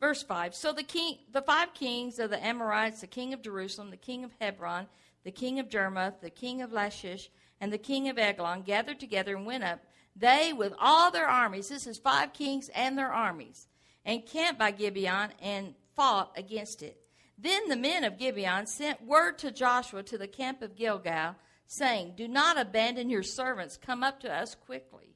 [0.00, 0.54] Verse 5.
[0.54, 4.24] So the king, the five kings of the Amorites, the king of Jerusalem, the king
[4.24, 4.86] of Hebron,
[5.24, 9.36] the king of Jarmuth, the king of Lachish, and the king of Eglon gathered together
[9.36, 9.80] and went up,
[10.14, 11.68] they with all their armies.
[11.68, 13.66] This is five kings and their armies
[14.04, 17.00] and camped by Gibeon and fought against it.
[17.36, 21.36] Then the men of Gibeon sent word to Joshua to the camp of Gilgal,
[21.68, 23.76] saying, Do not abandon your servants.
[23.76, 25.14] Come up to us quickly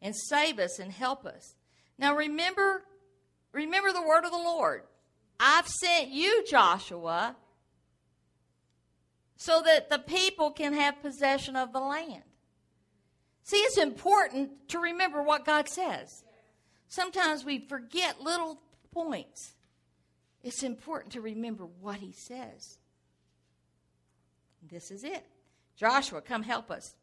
[0.00, 1.56] and save us and help us.
[1.98, 2.84] Now remember,
[3.52, 4.82] remember the word of the Lord.
[5.40, 7.34] I've sent you, Joshua,
[9.36, 12.22] so that the people can have possession of the land.
[13.42, 16.22] See, it's important to remember what God says.
[16.88, 18.60] Sometimes we forget little
[18.92, 19.54] points.
[20.42, 22.78] It's important to remember what he says.
[24.62, 25.26] This is it.
[25.76, 26.94] Joshua, come help us.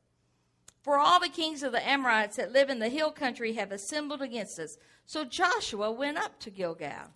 [0.81, 4.21] For all the kings of the Amorites that live in the hill country have assembled
[4.21, 4.77] against us.
[5.05, 7.13] So Joshua went up to Gilgal.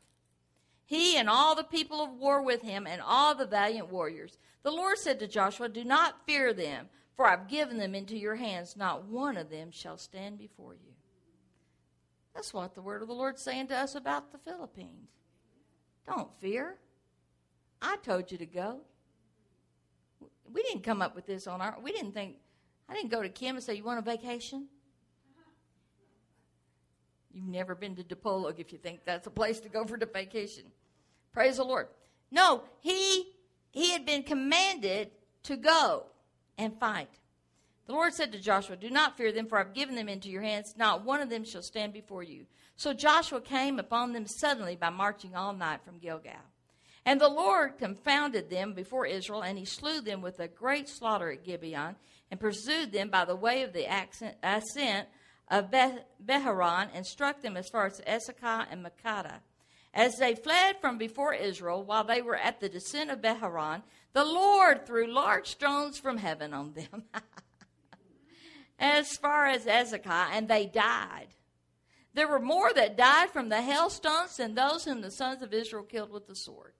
[0.86, 4.38] He and all the people of war with him and all the valiant warriors.
[4.62, 8.36] The Lord said to Joshua, Do not fear them, for I've given them into your
[8.36, 8.78] hands.
[8.78, 10.94] Not one of them shall stand before you.
[12.36, 15.10] That's what the word of the Lord's saying to us about the Philippines.
[16.06, 16.76] Don't fear.
[17.82, 18.82] I told you to go.
[20.52, 21.78] We didn't come up with this on our.
[21.82, 22.38] We didn't think.
[22.88, 24.68] I didn't go to Kim and say, "You want a vacation?"
[27.34, 30.06] You've never been to Dipolog if you think that's a place to go for the
[30.06, 30.64] vacation.
[31.34, 31.88] Praise the Lord.
[32.32, 33.34] No, he
[33.72, 35.12] he had been commanded
[35.44, 36.06] to go
[36.58, 37.10] and fight.
[37.88, 40.42] The Lord said to Joshua, Do not fear them, for I've given them into your
[40.42, 40.76] hands.
[40.78, 42.46] Not one of them shall stand before you.
[42.78, 46.34] So Joshua came upon them suddenly by marching all night from Gilgal.
[47.06, 51.30] And the Lord confounded them before Israel, and he slew them with a great slaughter
[51.32, 51.96] at Gibeon,
[52.32, 53.86] and pursued them by the way of the
[54.44, 55.08] ascent
[55.50, 59.42] of Beth-horon, and struck them as far as Azekah and Makkedah.
[59.94, 63.84] As they fled from before Israel, while they were at the descent of Beth-horon,
[64.14, 67.04] the Lord threw large stones from heaven on them.
[68.80, 71.28] as far as Ezekiah, and they died.
[72.14, 75.84] There were more that died from the hailstones than those whom the sons of Israel
[75.84, 76.74] killed with the sword.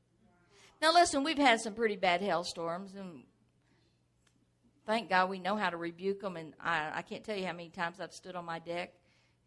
[0.82, 3.24] Now, listen, we've had some pretty bad hailstorms, and
[4.86, 6.38] thank God we know how to rebuke them.
[6.38, 8.94] And I, I can't tell you how many times I've stood on my deck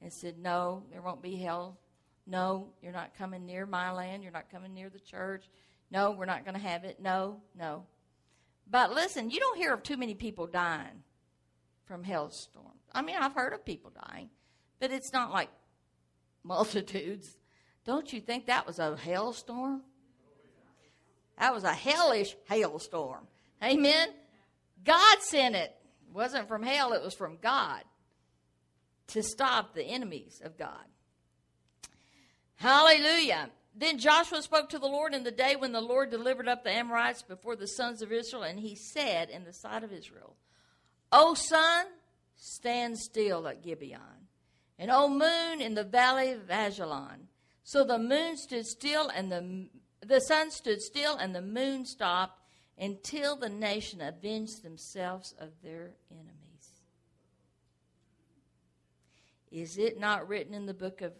[0.00, 1.78] and said, No, there won't be hell.
[2.26, 4.22] No, you're not coming near my land.
[4.22, 5.48] You're not coming near the church.
[5.90, 7.00] No, we're not going to have it.
[7.00, 7.84] No, no.
[8.70, 11.02] But listen, you don't hear of too many people dying
[11.86, 12.82] from hailstorms.
[12.92, 14.28] I mean, I've heard of people dying,
[14.78, 15.48] but it's not like
[16.44, 17.38] multitudes.
[17.86, 19.82] Don't you think that was a hailstorm?
[21.38, 23.26] That was a hellish hailstorm.
[23.62, 24.08] Amen.
[24.84, 25.74] God sent it.
[26.08, 27.82] It wasn't from hell, it was from God
[29.08, 30.84] to stop the enemies of God.
[32.56, 33.50] Hallelujah.
[33.74, 36.72] then Joshua spoke to the Lord in the day when the Lord delivered up the
[36.72, 40.34] Amorites before the sons of Israel, and he said in the sight of Israel,
[41.12, 41.86] O sun,
[42.36, 44.28] stand still at Gibeon,
[44.78, 47.28] and O moon in the valley of Ajalon.
[47.62, 49.68] So the moon stood still, and the,
[50.08, 52.40] the sun stood still, and the moon stopped
[52.78, 56.34] until the nation avenged themselves of their enemies.
[59.50, 61.12] Is it not written in the book of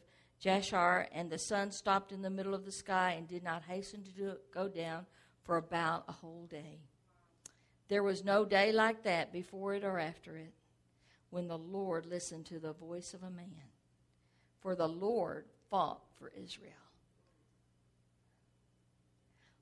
[0.43, 4.05] Jashar, and the sun stopped in the middle of the sky and did not hasten
[4.05, 5.05] to do, go down
[5.43, 6.79] for about a whole day?
[7.89, 10.53] There was no day like that before it or after it
[11.31, 13.73] when the Lord listened to the voice of a man.
[14.61, 16.88] For the Lord fought for Israel.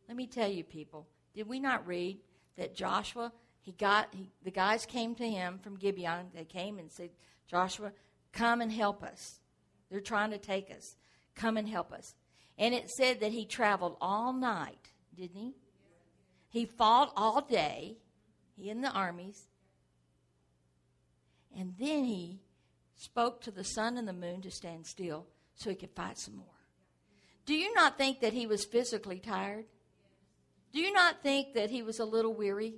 [0.08, 2.18] Let me tell you, people, did we not read
[2.56, 6.90] that Joshua, he got, he, the guys came to him from Gibeon, they came and
[6.90, 7.10] said,
[7.48, 7.92] Joshua,
[8.36, 9.40] Come and help us.
[9.90, 10.96] They're trying to take us.
[11.34, 12.14] Come and help us.
[12.58, 15.54] And it said that he traveled all night, didn't he?
[16.50, 17.96] He fought all day,
[18.54, 19.48] he and the armies.
[21.56, 22.40] And then he
[22.94, 26.36] spoke to the sun and the moon to stand still so he could fight some
[26.36, 26.46] more.
[27.46, 29.64] Do you not think that he was physically tired?
[30.72, 32.74] Do you not think that he was a little weary?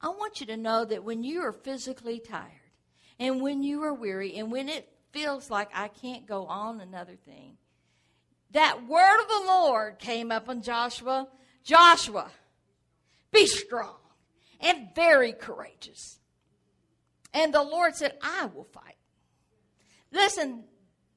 [0.00, 2.52] I want you to know that when you are physically tired,
[3.18, 7.16] and when you are weary, and when it feels like I can't go on another
[7.16, 7.56] thing,
[8.52, 11.28] that word of the Lord came up on Joshua
[11.68, 12.30] Joshua,
[13.30, 13.98] be strong
[14.58, 16.18] and very courageous.
[17.34, 18.96] And the Lord said, I will fight.
[20.10, 20.64] Listen,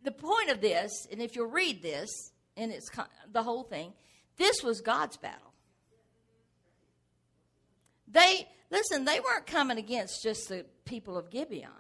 [0.04, 2.10] the point of this, and if you'll read this,
[2.58, 2.90] and it's
[3.32, 3.94] the whole thing,
[4.42, 5.54] this was God's battle.
[8.08, 11.72] They, listen, they weren't coming against just the people of Gibeon.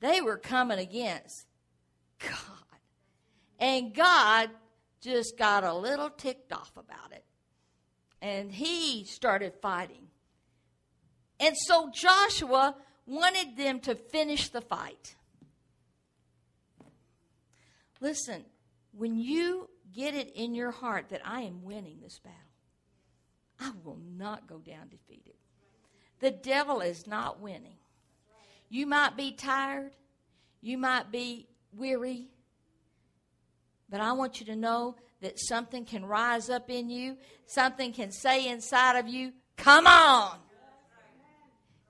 [0.00, 1.46] They were coming against
[2.18, 2.78] God.
[3.58, 4.50] And God
[5.00, 7.24] just got a little ticked off about it.
[8.20, 10.08] And he started fighting.
[11.38, 12.74] And so Joshua
[13.06, 15.16] wanted them to finish the fight.
[18.00, 18.44] Listen,
[18.92, 22.38] when you get it in your heart that I am winning this battle,
[23.60, 25.34] I will not go down defeated.
[26.20, 27.76] The devil is not winning.
[28.68, 29.92] You might be tired.
[30.60, 32.28] You might be weary.
[33.90, 37.16] But I want you to know that something can rise up in you,
[37.46, 40.38] something can say inside of you, Come on,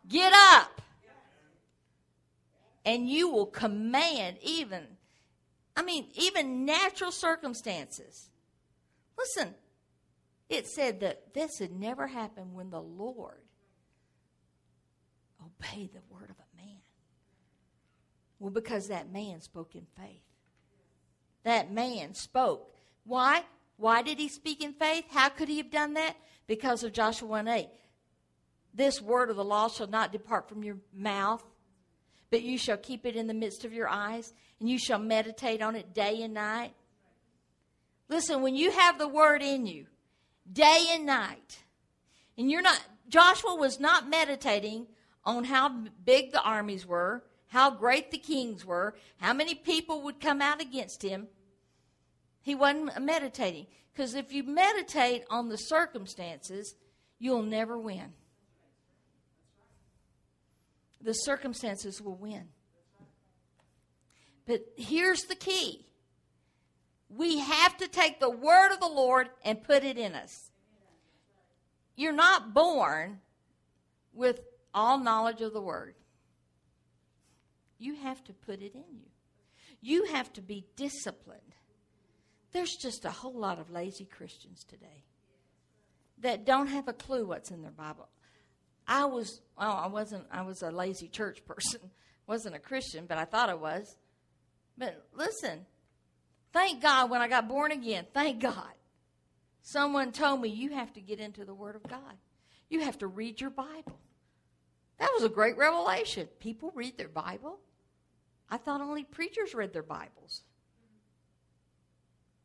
[0.08, 0.80] get up.
[2.84, 4.82] And you will command even,
[5.76, 8.30] I mean, even natural circumstances.
[9.16, 9.54] Listen,
[10.48, 13.42] it said that this had never happened when the Lord
[15.40, 16.78] obeyed the word of a man.
[18.38, 20.22] Well, because that man spoke in faith.
[21.44, 22.74] That man spoke.
[23.04, 23.44] Why?
[23.76, 25.04] Why did he speak in faith?
[25.10, 26.16] How could he have done that?
[26.46, 27.68] Because of Joshua 1 8.
[28.74, 31.44] This word of the law shall not depart from your mouth,
[32.32, 35.60] but you shall keep it in the midst of your eyes, and you shall meditate
[35.60, 36.72] on it day and night.
[38.08, 39.86] Listen, when you have the word in you,
[40.50, 41.58] day and night,
[42.38, 44.86] and you're not, Joshua was not meditating
[45.26, 45.68] on how
[46.06, 50.62] big the armies were, how great the kings were, how many people would come out
[50.62, 51.28] against him.
[52.40, 53.66] He wasn't meditating.
[53.92, 56.76] Because if you meditate on the circumstances,
[57.18, 58.14] you'll never win.
[61.02, 62.48] The circumstances will win.
[64.46, 65.86] But here's the key
[67.08, 70.50] we have to take the word of the Lord and put it in us.
[71.94, 73.20] You're not born
[74.14, 74.40] with
[74.72, 75.94] all knowledge of the word.
[77.78, 79.10] You have to put it in you.
[79.80, 81.40] You have to be disciplined.
[82.52, 85.04] There's just a whole lot of lazy Christians today
[86.18, 88.08] that don't have a clue what's in their Bible.
[88.86, 91.80] I was, well, I wasn't, I was a lazy church person.
[92.26, 93.96] wasn't a Christian, but I thought I was.
[94.78, 95.66] But listen,
[96.52, 98.72] thank God when I got born again, thank God.
[99.62, 102.16] Someone told me you have to get into the Word of God.
[102.68, 103.98] You have to read your Bible.
[104.98, 106.28] That was a great revelation.
[106.40, 107.58] People read their Bible.
[108.48, 110.42] I thought only preachers read their Bibles.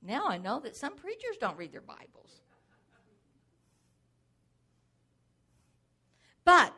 [0.01, 2.41] Now I know that some preachers don't read their Bibles.
[6.47, 6.73] But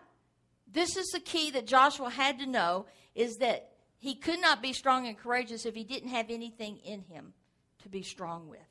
[0.65, 4.73] this is the key that Joshua had to know is that he could not be
[4.73, 7.35] strong and courageous if he didn't have anything in him
[7.83, 8.65] to be strong with.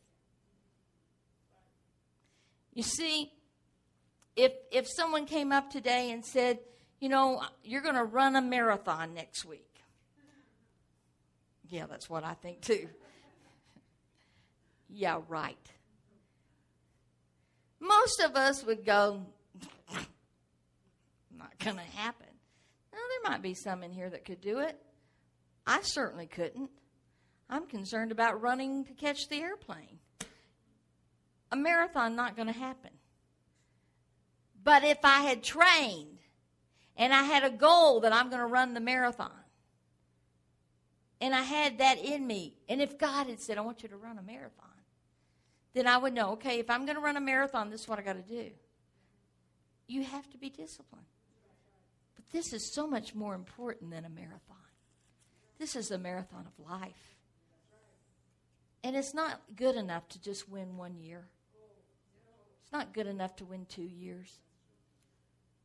[2.74, 3.30] You see,
[4.34, 6.58] if if someone came up today and said,
[6.98, 9.70] you know, you're going to run a marathon next week.
[11.68, 12.88] Yeah, that's what I think too.
[14.90, 15.58] Yeah, right.
[17.78, 19.26] Most of us would go,
[21.38, 22.26] not going to happen.
[22.92, 24.78] Now, there might be some in here that could do it.
[25.66, 26.70] I certainly couldn't.
[27.50, 29.98] I'm concerned about running to catch the airplane.
[31.50, 32.90] A marathon not going to happen.
[34.62, 36.18] But if I had trained
[36.96, 39.30] and I had a goal that I'm going to run the marathon,
[41.20, 43.96] and I had that in me, and if God had said, I want you to
[43.96, 44.66] run a marathon,
[45.74, 47.98] then I would know, okay, if I'm going to run a marathon, this is what
[47.98, 48.50] I got to do.
[49.86, 51.06] You have to be disciplined.
[52.32, 54.56] This is so much more important than a marathon.
[55.58, 57.16] This is a marathon of life.
[58.84, 61.26] And it's not good enough to just win one year.
[62.62, 64.40] It's not good enough to win two years.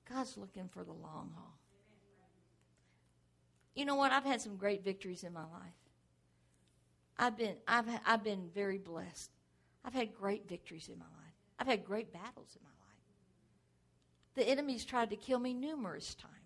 [0.09, 1.57] God's looking for the long haul.
[3.75, 4.11] You know what?
[4.11, 5.73] I've had some great victories in my life.
[7.17, 9.31] I've been I've I've been very blessed.
[9.85, 11.33] I've had great victories in my life.
[11.59, 12.75] I've had great battles in my life.
[14.35, 16.42] The enemies tried to kill me numerous times.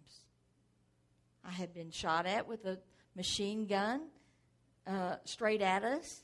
[1.48, 2.78] I had been shot at with a
[3.16, 4.02] machine gun
[4.86, 6.22] uh, straight at us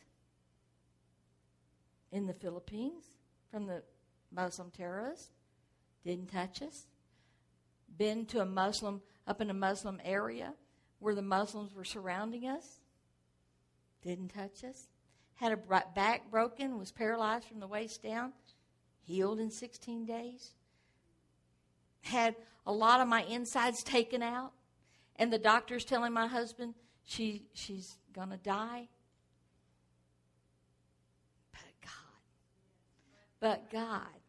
[2.11, 3.05] in the Philippines
[3.49, 3.83] from the
[4.31, 5.29] Muslim terrorists.
[6.05, 6.87] Didn't touch us.
[7.97, 10.53] Been to a Muslim, up in a Muslim area
[10.99, 12.81] where the Muslims were surrounding us.
[14.01, 14.87] Didn't touch us.
[15.35, 18.33] Had a back broken, was paralyzed from the waist down,
[19.01, 20.51] healed in 16 days.
[22.01, 24.51] Had a lot of my insides taken out,
[25.17, 28.87] and the doctor's telling my husband she she's gonna die.
[31.51, 32.19] But God,
[33.39, 34.19] but God,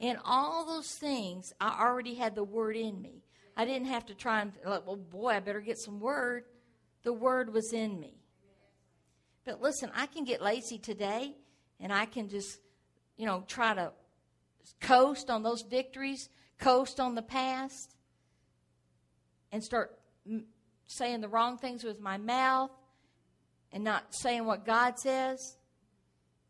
[0.00, 3.22] and all those things, I already had the word in me.
[3.56, 6.44] I didn't have to try and, like, well, boy, I better get some word.
[7.04, 8.14] The word was in me.
[9.44, 11.36] But listen, I can get lazy today
[11.78, 12.58] and I can just,
[13.16, 13.92] you know, try to
[14.80, 16.28] coast on those victories,
[16.58, 17.94] coast on the past,
[19.52, 19.96] and start
[20.86, 22.70] saying the wrong things with my mouth
[23.72, 25.56] and not saying what God says,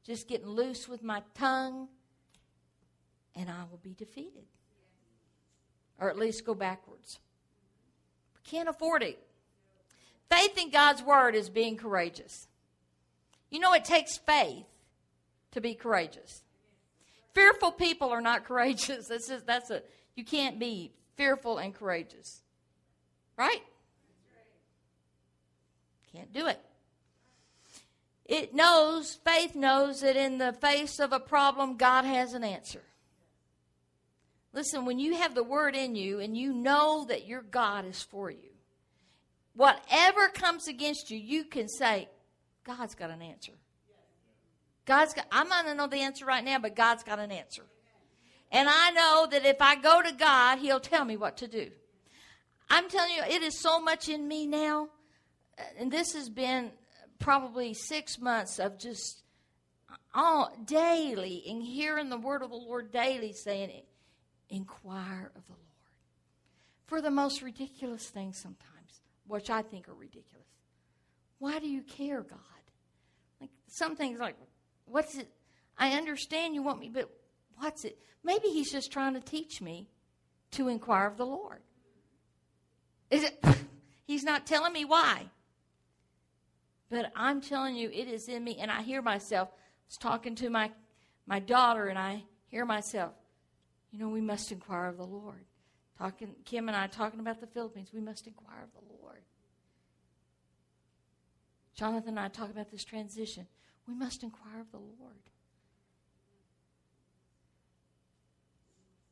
[0.05, 1.89] just getting loose with my tongue,
[3.35, 4.45] and I will be defeated
[5.99, 7.19] or at least go backwards.
[8.35, 9.19] We can't afford it.
[10.31, 12.49] Faith in God's word is being courageous.
[13.51, 14.67] You know, it takes faith
[15.53, 16.43] to be courageous.
[17.35, 19.09] Fearful people are not courageous.
[19.09, 19.83] That's just, that's a
[20.17, 22.43] you can't be fearful and courageous.
[23.37, 23.63] Right?
[26.13, 26.61] Can't do it.
[28.25, 32.83] It knows, faith knows that in the face of a problem, God has an answer.
[34.53, 38.03] Listen, when you have the word in you and you know that your God is
[38.03, 38.51] for you,
[39.55, 42.09] whatever comes against you, you can say,
[42.65, 43.53] God's got an answer.
[44.87, 47.65] God's got, I'm not know the answer right now, but God's got an answer.
[48.53, 51.71] And I know that if I go to God, He'll tell me what to do.
[52.69, 54.89] I'm telling you, it is so much in me now.
[55.59, 56.71] Uh, and this has been
[57.19, 59.23] probably six months of just
[60.15, 63.83] all daily and hearing the word of the Lord daily saying
[64.49, 65.61] inquire of the Lord.
[66.87, 70.47] For the most ridiculous things sometimes, which I think are ridiculous.
[71.39, 72.39] Why do you care, God?
[73.41, 74.37] Like some things like,
[74.87, 75.29] what's it?
[75.77, 77.11] I understand you want me, but
[77.57, 77.99] what's it?
[78.23, 79.89] Maybe he's just trying to teach me
[80.53, 81.63] to inquire of the Lord.
[83.11, 83.45] Is it
[84.07, 85.31] he's not telling me why.
[86.91, 89.49] But I'm telling you, it is in me, and I hear myself.
[89.51, 90.71] I was talking to my
[91.27, 93.13] my daughter, and I hear myself.
[93.91, 95.45] You know, we must inquire of the Lord.
[95.99, 99.21] Talking, Kim and I talking about the Philippines, we must inquire of the Lord.
[101.75, 103.47] Jonathan and I talk about this transition.
[103.87, 105.31] We must inquire of the Lord.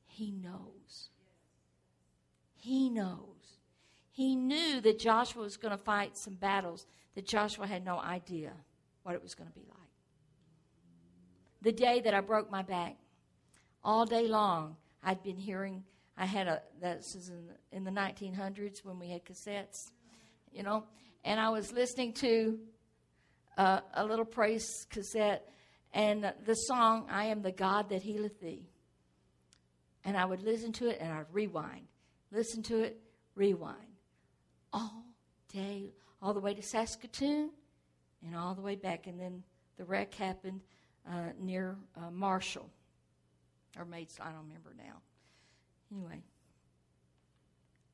[0.07, 1.09] He knows.
[2.57, 3.61] He knows.
[4.13, 8.53] He knew that Joshua was going to fight some battles that Joshua had no idea
[9.03, 9.79] what it was going to be like.
[11.63, 12.97] The day that I broke my back,
[13.85, 14.77] all day long.
[15.03, 15.85] I'd been hearing,
[16.17, 19.91] I had a, this is in, in the 1900s when we had cassettes,
[20.53, 20.85] you know,
[21.25, 22.59] and I was listening to
[23.59, 25.49] uh, a little praise cassette
[25.93, 28.67] and the song, I Am the God That Healeth Thee.
[30.05, 31.87] And I would listen to it and I'd rewind,
[32.31, 32.99] listen to it,
[33.35, 33.92] rewind.
[34.73, 35.05] All
[35.53, 37.51] day, all the way to Saskatoon
[38.25, 39.07] and all the way back.
[39.07, 39.43] And then
[39.77, 40.61] the wreck happened
[41.09, 42.71] uh, near uh, Marshall
[43.79, 45.01] or made, I don't remember now.
[45.91, 46.23] Anyway,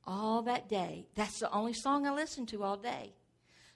[0.05, 3.13] all that day, that's the only song I listened to all day.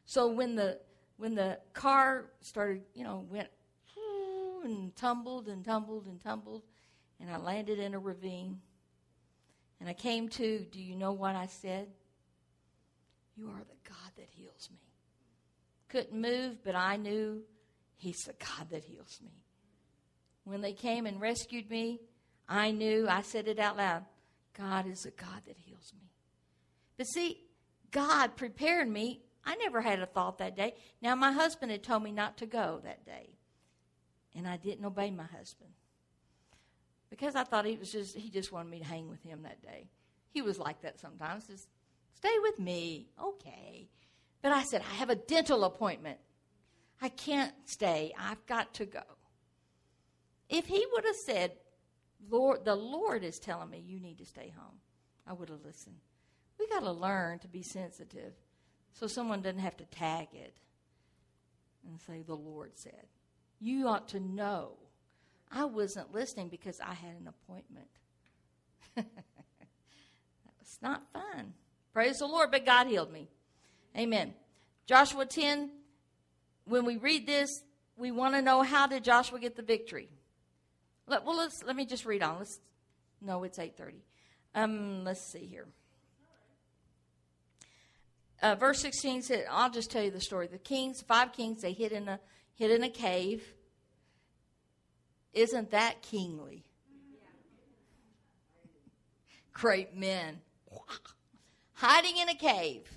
[0.05, 0.81] So when the
[1.17, 3.49] when the car started, you know, went
[4.65, 6.63] and tumbled and tumbled and tumbled,
[7.21, 8.61] and I landed in a ravine.
[9.81, 11.89] And I came to, do you know what I said?
[13.37, 14.79] You are the God that heals me.
[15.89, 17.43] Couldn't move, but I knew
[17.97, 19.31] He's the God that heals me.
[20.45, 22.01] When they came and rescued me,
[22.49, 24.05] I knew, I said it out loud
[24.55, 26.11] God is the God that heals me.
[26.99, 27.41] But see,
[27.91, 29.23] God prepared me.
[29.45, 30.75] I never had a thought that day.
[31.01, 33.31] Now, my husband had told me not to go that day,
[34.37, 35.71] and I didn't obey my husband
[37.11, 39.63] because I thought he was just he just wanted me to hang with him that
[39.63, 39.89] day.
[40.31, 41.47] He was like that sometimes.
[41.47, 41.69] Just
[42.15, 43.89] stay with me, okay.
[44.43, 46.19] But I said I have a dental appointment.
[47.01, 48.13] I can't stay.
[48.19, 49.03] I've got to go.
[50.49, 51.53] If he would have said,
[52.29, 54.81] "Lord, the Lord is telling me you need to stay home,"
[55.27, 56.01] I would have listened.
[56.59, 58.35] We got to learn to be sensitive,
[58.93, 60.57] so someone doesn't have to tag it
[61.87, 63.09] and say, "The Lord said."
[63.61, 64.73] You ought to know
[65.55, 67.89] I wasn't listening because I had an appointment.
[68.97, 69.05] that
[70.59, 71.53] was not fun.
[71.93, 73.29] Praise the Lord, but God healed me.
[73.97, 74.35] Amen.
[74.87, 75.71] Joshua 10,
[76.65, 77.63] when we read this,
[77.97, 80.09] we want to know how did Joshua get the victory?
[81.07, 82.39] Let, well, let's, let me just read on.
[82.39, 82.61] Let's,
[83.21, 83.95] no, it's 8.30.
[84.55, 85.67] Um, let's see here.
[88.43, 90.49] Uh, verse 16 said, I'll just tell you the story.
[90.49, 92.19] The kings, five kings, they hid in a,
[92.55, 93.43] hid in a cave
[95.33, 96.65] isn't that kingly?
[99.53, 100.41] Great men.
[101.83, 102.89] Hiding in a cave.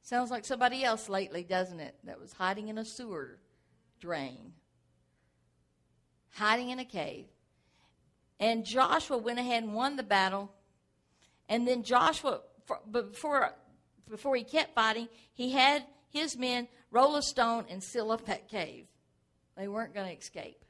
[0.00, 1.96] Sounds like somebody else lately, doesn't it?
[2.04, 3.38] That was hiding in a sewer
[4.00, 4.54] drain.
[6.30, 7.26] Hiding in a cave.
[8.38, 10.50] And Joshua went ahead and won the battle.
[11.46, 12.40] And then Joshua,
[12.90, 13.54] before,
[14.08, 18.48] before he kept fighting, he had his men roll a stone and seal up that
[18.48, 18.86] cave.
[19.58, 20.64] They weren't going to escape.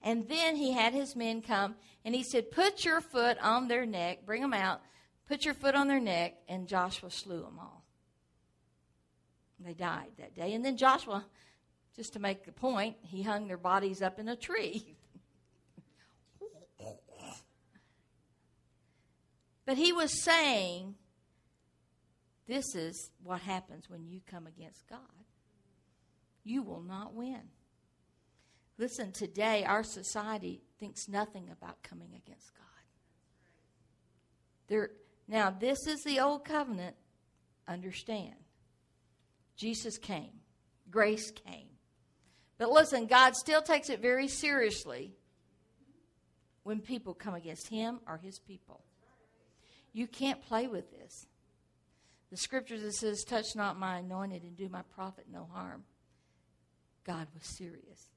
[0.00, 1.74] And then he had his men come
[2.06, 4.80] and he said, Put your foot on their neck, bring them out,
[5.28, 7.84] put your foot on their neck, and Joshua slew them all.
[9.64, 10.52] They died that day.
[10.52, 11.24] And then Joshua,
[11.96, 14.96] just to make the point, he hung their bodies up in a tree.
[19.64, 20.96] but he was saying,
[22.46, 24.98] This is what happens when you come against God.
[26.42, 27.40] You will not win.
[28.76, 32.64] Listen, today our society thinks nothing about coming against God.
[34.66, 34.90] There,
[35.26, 36.96] now, this is the old covenant.
[37.66, 38.34] Understand.
[39.56, 40.32] Jesus came,
[40.90, 41.68] grace came.
[42.58, 45.12] But listen, God still takes it very seriously
[46.62, 48.82] when people come against him or his people.
[49.92, 51.26] You can't play with this.
[52.30, 55.84] The scripture that says, Touch not my anointed and do my prophet no harm.
[57.04, 58.08] God was serious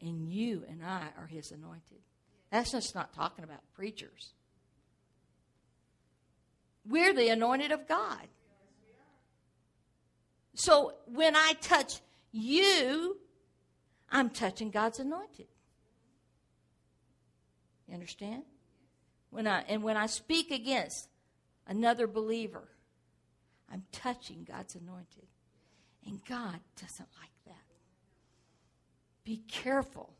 [0.00, 1.98] and you and I are his anointed.
[2.50, 4.32] That's just not talking about preachers.
[6.88, 8.26] We're the anointed of God.
[10.54, 12.00] So when I touch
[12.32, 13.18] you,
[14.10, 15.46] I'm touching God's anointed.
[17.86, 18.42] You understand?
[19.30, 21.08] When I and when I speak against
[21.66, 22.68] another believer,
[23.70, 25.26] I'm touching God's anointed.
[26.06, 27.54] And God doesn't like that.
[29.24, 30.14] be careful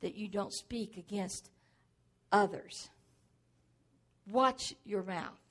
[0.00, 1.50] that you don't speak against
[2.32, 2.90] others.
[4.28, 5.43] Watch your mouth.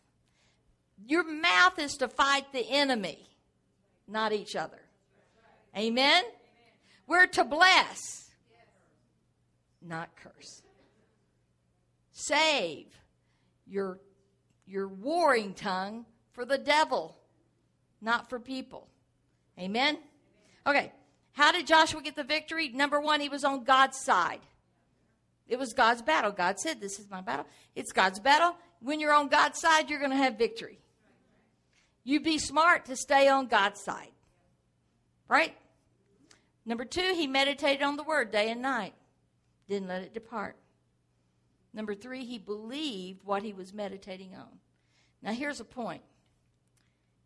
[1.05, 3.27] Your mouth is to fight the enemy,
[4.07, 4.79] not each other.
[5.77, 6.23] Amen?
[7.07, 8.29] We're to bless,
[9.81, 10.61] not curse.
[12.11, 12.85] Save
[13.67, 13.99] your,
[14.65, 17.17] your warring tongue for the devil,
[18.01, 18.87] not for people.
[19.59, 19.97] Amen?
[20.65, 20.91] Okay.
[21.33, 22.69] How did Joshua get the victory?
[22.69, 24.41] Number one, he was on God's side.
[25.47, 26.31] It was God's battle.
[26.31, 27.45] God said, This is my battle.
[27.75, 28.55] It's God's battle.
[28.79, 30.79] When you're on God's side, you're going to have victory.
[32.03, 34.11] You be smart to stay on God's side.
[35.27, 35.55] Right?
[36.65, 38.93] Number two, he meditated on the word day and night,
[39.67, 40.55] didn't let it depart.
[41.73, 44.59] Number three, he believed what he was meditating on.
[45.21, 46.01] Now, here's a point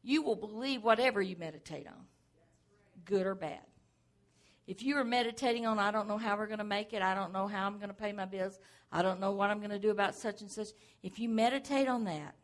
[0.04, 2.06] you will believe whatever you meditate on,
[3.04, 3.60] good or bad.
[4.66, 7.14] If you are meditating on, I don't know how we're going to make it, I
[7.14, 8.60] don't know how I'm going to pay my bills,
[8.92, 10.70] I don't know what I'm going to do about such and such,
[11.04, 12.36] if you meditate on that,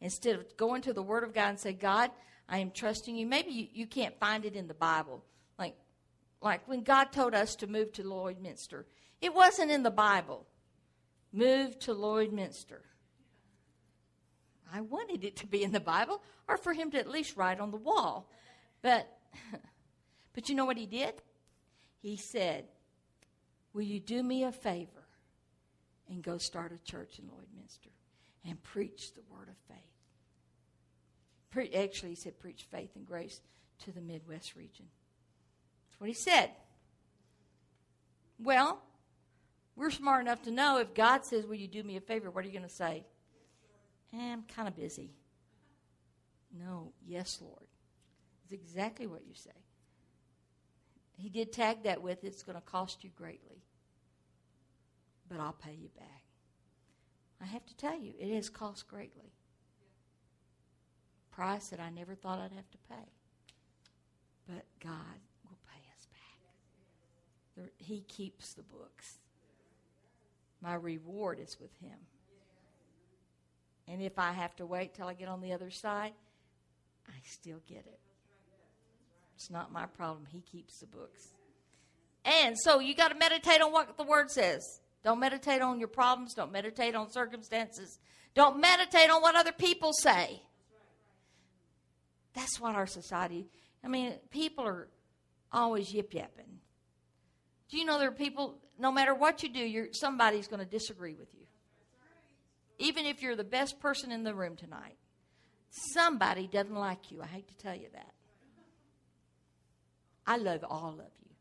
[0.00, 2.10] instead of going to the Word of God and say, God,
[2.48, 5.24] I am trusting you, maybe you, you can't find it in the Bible.
[5.58, 5.76] Like,
[6.40, 8.84] like when God told us to move to Lloydminster,
[9.20, 10.46] it wasn't in the Bible.
[11.32, 12.80] Move to Lloydminster.
[14.72, 17.60] I wanted it to be in the Bible or for him to at least write
[17.60, 18.30] on the wall.
[18.82, 19.08] But
[20.34, 21.14] but you know what he did?
[22.00, 22.66] He said,
[23.72, 25.06] Will you do me a favor
[26.08, 27.92] and go start a church in Lloydminster
[28.46, 29.87] and preach the word of faith?
[31.50, 33.40] Pre- actually, he said, preach faith and grace
[33.84, 34.86] to the Midwest region.
[35.88, 36.50] That's what he said.
[38.38, 38.82] Well,
[39.76, 42.30] we're smart enough to know if God says, Will you do me a favor?
[42.30, 43.04] What are you going to say?
[44.12, 45.12] Eh, I'm kind of busy.
[46.56, 47.66] No, yes, Lord.
[48.44, 49.50] It's exactly what you say.
[51.16, 53.62] He did tag that with, It's going to cost you greatly,
[55.28, 56.22] but I'll pay you back.
[57.40, 59.32] I have to tell you, it has cost greatly.
[61.38, 62.96] Price that I never thought I'd have to pay.
[64.48, 66.08] But God will pay us
[67.56, 67.70] back.
[67.76, 69.18] He keeps the books.
[70.60, 71.96] My reward is with Him.
[73.86, 76.10] And if I have to wait till I get on the other side,
[77.06, 78.00] I still get it.
[79.36, 80.26] It's not my problem.
[80.28, 81.28] He keeps the books.
[82.24, 84.80] And so you got to meditate on what the Word says.
[85.04, 86.34] Don't meditate on your problems.
[86.34, 88.00] Don't meditate on circumstances.
[88.34, 90.42] Don't meditate on what other people say.
[92.38, 93.48] That's what our society,
[93.84, 94.86] I mean, people are
[95.52, 96.60] always yip yapping.
[97.68, 101.14] Do you know there are people, no matter what you do, somebody's going to disagree
[101.14, 101.46] with you?
[102.78, 104.96] Even if you're the best person in the room tonight,
[105.92, 107.20] somebody doesn't like you.
[107.20, 108.12] I hate to tell you that.
[110.24, 111.34] I love all of you.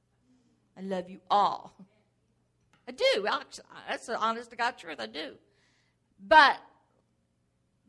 [0.76, 1.76] I love you all.
[2.88, 3.28] I do.
[3.88, 5.00] That's the honest to God truth.
[5.00, 5.36] I do.
[6.20, 6.58] But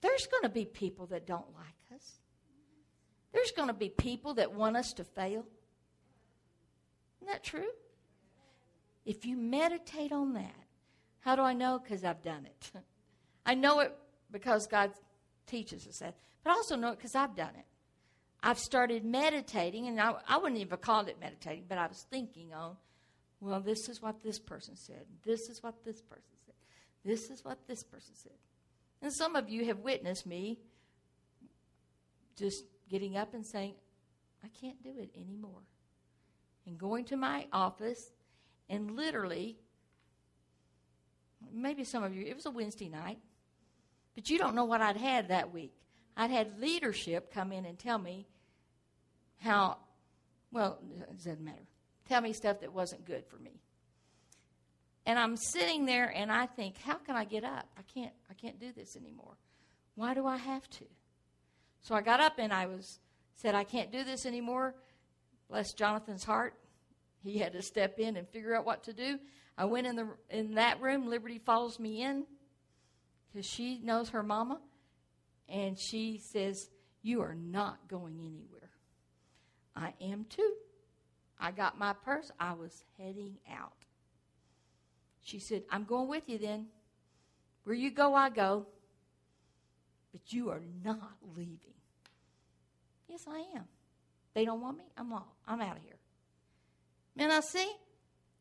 [0.03, 1.73] there's going to be people that don't like.
[3.33, 5.45] There's going to be people that want us to fail.
[7.21, 7.71] Isn't that true?
[9.05, 10.55] If you meditate on that,
[11.21, 11.79] how do I know?
[11.83, 12.71] Because I've done it.
[13.47, 13.95] I know it
[14.31, 14.93] because God
[15.47, 17.65] teaches us that, but I also know it because I've done it.
[18.43, 22.55] I've started meditating, and I, I wouldn't even call it meditating, but I was thinking
[22.55, 22.77] on,
[23.41, 25.05] well, this is what this person said.
[25.25, 26.55] This is what this person said.
[27.05, 28.33] This is what this person said.
[29.03, 30.59] And some of you have witnessed me
[32.37, 33.75] just getting up and saying,
[34.45, 35.63] I can't do it anymore.
[36.67, 38.13] And going to my office
[38.69, 39.57] and literally,
[41.53, 43.19] maybe some of you, it was a Wednesday night,
[44.15, 45.73] but you don't know what I'd had that week.
[46.17, 48.27] I'd had leadership come in and tell me
[49.39, 49.79] how,
[50.51, 51.67] well, it doesn't matter.
[52.09, 53.61] Tell me stuff that wasn't good for me.
[55.07, 57.67] And I'm sitting there and I think, how can I get up?
[57.79, 59.37] I can't I can't do this anymore.
[59.95, 60.85] Why do I have to?
[61.81, 62.99] So I got up and I was
[63.35, 64.75] said I can't do this anymore.
[65.49, 66.55] Bless Jonathan's heart.
[67.23, 69.19] He had to step in and figure out what to do.
[69.57, 71.09] I went in the in that room.
[71.09, 72.25] Liberty follows me in
[73.33, 74.61] because she knows her mama,
[75.49, 76.71] and she says,
[77.03, 78.71] "You are not going anywhere."
[79.75, 80.55] I am too.
[81.41, 82.31] I got my purse.
[82.39, 83.73] I was heading out.
[85.23, 86.69] She said, "I'm going with you then.
[87.65, 88.67] Where you go, I go.
[90.13, 91.75] But you are not leaving."
[93.09, 93.65] Yes, I am.
[94.35, 94.85] They don't want me.
[94.97, 95.99] I'm all, I'm out of here.
[97.17, 97.71] And I see,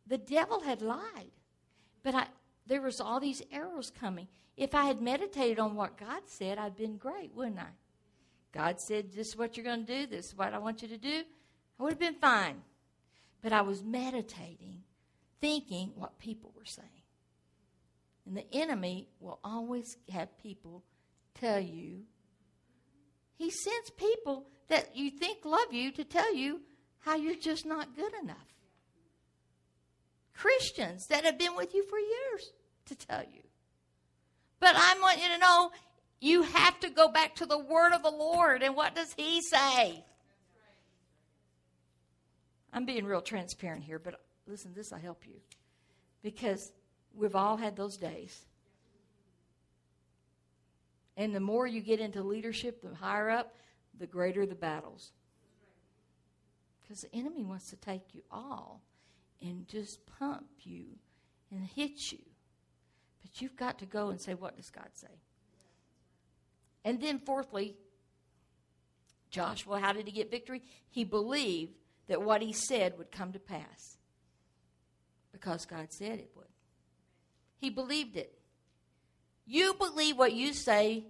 [0.05, 1.31] the devil had lied.
[2.03, 2.27] But I,
[2.67, 4.27] there was all these arrows coming.
[4.55, 7.69] If I had meditated on what God said, I'd been great, wouldn't I?
[8.51, 10.07] God said, This is what you're going to do.
[10.07, 11.23] This is what I want you to do.
[11.79, 12.61] I would have been fine.
[13.41, 14.81] But I was meditating,
[15.39, 16.87] thinking what people were saying.
[18.25, 20.83] And the enemy will always have people
[21.39, 22.01] tell you.
[23.35, 26.61] He sends people that you think love you to tell you
[26.99, 28.37] how you're just not good enough.
[30.33, 32.51] Christians that have been with you for years
[32.85, 33.41] to tell you.
[34.59, 35.71] But I want you to know
[36.19, 38.63] you have to go back to the word of the Lord.
[38.63, 40.03] And what does He say?
[42.73, 45.35] I'm being real transparent here, but listen, this will help you.
[46.23, 46.71] Because
[47.15, 48.45] we've all had those days.
[51.17, 53.55] And the more you get into leadership, the higher up,
[53.99, 55.11] the greater the battles.
[56.81, 58.81] Because the enemy wants to take you all
[59.41, 60.85] and just pump you
[61.51, 62.19] and hit you.
[63.21, 65.19] But you've got to go and say, What does God say?
[66.85, 67.75] And then, fourthly,
[69.29, 70.61] Joshua, how did he get victory?
[70.89, 71.73] He believed
[72.07, 73.97] that what he said would come to pass
[75.33, 76.45] because God said it would.
[77.57, 78.36] He believed it.
[79.47, 81.05] You believe what you say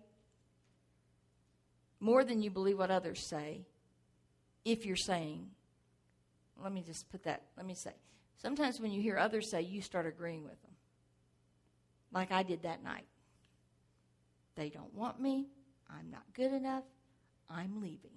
[2.00, 3.66] more than you believe what others say
[4.64, 5.48] if you're saying,
[6.62, 7.92] let me just put that, let me say,
[8.38, 10.72] Sometimes when you hear others say, you start agreeing with them.
[12.12, 13.08] Like I did that night.
[14.56, 15.48] They don't want me.
[15.90, 16.84] I'm not good enough.
[17.50, 18.12] I'm leaving.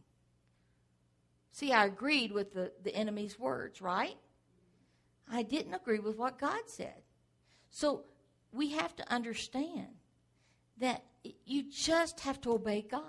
[1.53, 4.17] See, I agreed with the, the enemy's words, right?
[5.31, 7.03] I didn't agree with what God said.
[7.71, 8.05] So
[8.53, 9.89] we have to understand
[10.81, 11.05] that
[11.47, 13.03] you just have to obey God.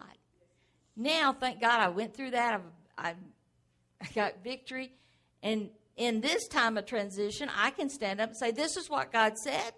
[0.95, 2.61] Now, thank God I went through that.
[2.97, 3.15] I've,
[4.01, 4.91] i got victory.
[5.41, 9.11] And in this time of transition, I can stand up and say, This is what
[9.11, 9.74] God said.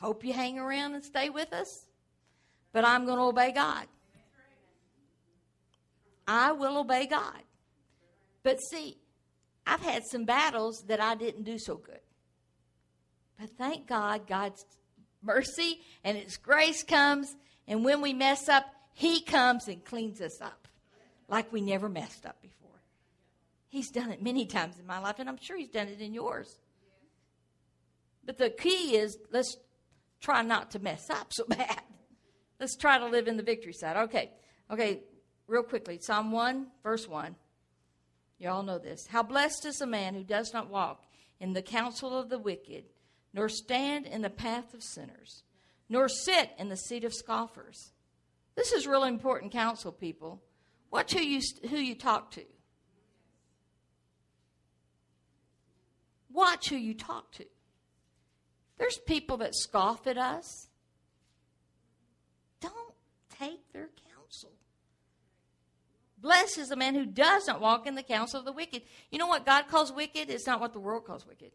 [0.00, 1.86] Hope you hang around and stay with us.
[2.72, 3.86] But I'm going to obey God.
[6.26, 7.42] I will obey God.
[8.42, 8.98] But see,
[9.66, 12.00] I've had some battles that I didn't do so good.
[13.38, 14.64] But thank God, God's
[15.24, 17.34] mercy and His grace comes.
[17.66, 20.68] And when we mess up, He comes and cleans us up
[21.28, 22.70] like we never messed up before.
[23.68, 26.14] He's done it many times in my life, and I'm sure He's done it in
[26.14, 26.58] yours.
[28.24, 29.56] But the key is let's
[30.20, 31.82] try not to mess up so bad.
[32.60, 33.96] Let's try to live in the victory side.
[33.96, 34.30] Okay,
[34.70, 35.02] okay,
[35.46, 37.34] real quickly Psalm 1, verse 1.
[38.38, 39.06] You all know this.
[39.06, 41.04] How blessed is the man who does not walk
[41.40, 42.84] in the counsel of the wicked,
[43.34, 45.42] nor stand in the path of sinners,
[45.88, 47.90] nor sit in the seat of scoffers.
[48.54, 50.40] This is really important counsel, people.
[50.90, 52.44] Watch who you, who you talk to.
[56.32, 57.44] Watch who you talk to.
[58.78, 60.68] There's people that scoff at us.
[62.60, 62.94] Don't
[63.38, 64.52] take their counsel.
[66.18, 68.82] Blessed is the man who does not walk in the counsel of the wicked.
[69.10, 70.30] You know what God calls wicked?
[70.30, 71.50] It's not what the world calls wicked.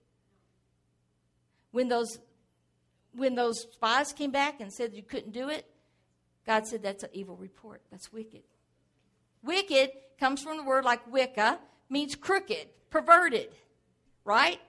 [1.71, 2.19] When those
[3.15, 5.65] when those spies came back and said you couldn't do it,
[6.45, 7.81] God said that's an evil report.
[7.91, 8.43] That's wicked.
[9.41, 11.59] Wicked comes from the word like Wicca,
[11.89, 13.49] means crooked, perverted,
[14.23, 14.59] right?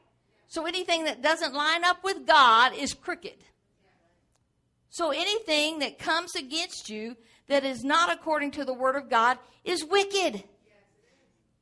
[0.48, 3.44] So anything that doesn't line up with God is crooked.
[4.90, 9.38] So anything that comes against you that is not according to the Word of God
[9.64, 10.42] is wicked.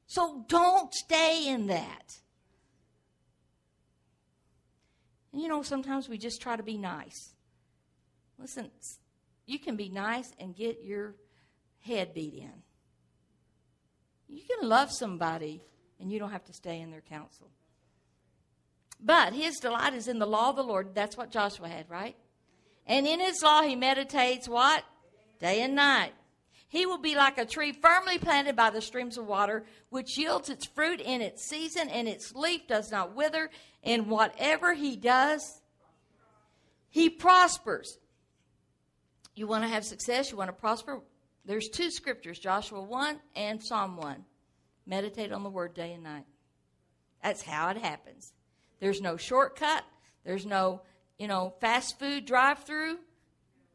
[0.06, 2.20] So don't stay in that.
[5.32, 7.34] And you know, sometimes we just try to be nice.
[8.38, 8.70] Listen,
[9.46, 11.14] you can be nice and get your
[11.80, 12.62] head beat in.
[14.28, 15.62] You can love somebody
[16.00, 17.48] and you don't have to stay in their counsel.
[19.00, 20.94] But his delight is in the law of the Lord.
[20.94, 22.16] That's what Joshua had, right?
[22.86, 24.84] And in his law he meditates what?
[25.38, 26.12] day and night.
[26.68, 30.50] He will be like a tree firmly planted by the streams of water, which yields
[30.50, 33.50] its fruit in its season, and its leaf does not wither.
[33.82, 35.62] And whatever he does,
[36.90, 37.98] he prospers.
[39.34, 41.00] You want to have success, you want to prosper.
[41.46, 44.24] There's two scriptures, Joshua 1 and Psalm 1.
[44.86, 46.26] Meditate on the word day and night.
[47.22, 48.34] That's how it happens.
[48.80, 49.84] There's no shortcut.
[50.24, 50.82] There's no,
[51.18, 52.98] you know, fast food drive through.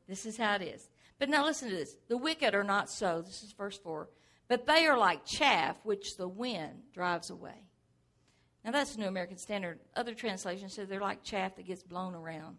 [0.08, 0.88] This is how it is.
[1.20, 1.96] But now listen to this.
[2.08, 3.22] The wicked are not so.
[3.22, 4.10] This is verse 4.
[4.48, 7.68] But they are like chaff which the wind drives away.
[8.64, 9.80] Now that's the New American Standard.
[9.96, 12.58] Other translations say they're like chaff that gets blown around.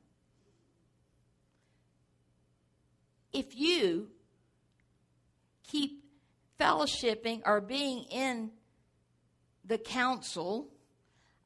[3.33, 4.09] If you
[5.67, 6.05] keep
[6.61, 8.51] fellowshipping or being in
[9.65, 10.69] the counsel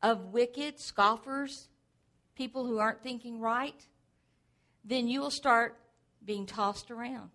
[0.03, 1.69] of wicked scoffers,
[2.35, 3.87] people who aren't thinking right,
[4.85, 5.79] then you will start
[6.29, 7.31] being tossed around.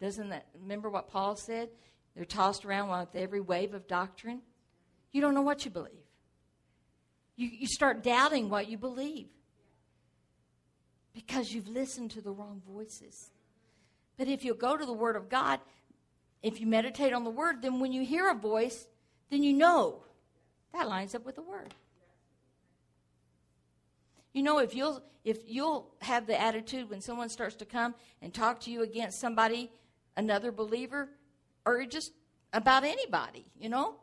[0.00, 1.68] Doesn't that remember what Paul said?
[2.16, 4.42] They're tossed around with every wave of doctrine.
[5.12, 5.92] You don't know what you believe.
[7.36, 9.28] You, you start doubting what you believe
[11.14, 13.30] because you've listened to the wrong voices.
[14.18, 15.60] But if you go to the Word of God,
[16.42, 18.88] if you meditate on the Word, then when you hear a voice,
[19.30, 20.02] then you know
[20.74, 21.74] that lines up with the Word.
[24.32, 28.34] You know, if you'll if you'll have the attitude when someone starts to come and
[28.34, 29.70] talk to you against somebody,
[30.16, 31.10] another believer,
[31.64, 32.12] or just
[32.52, 33.96] about anybody, you know,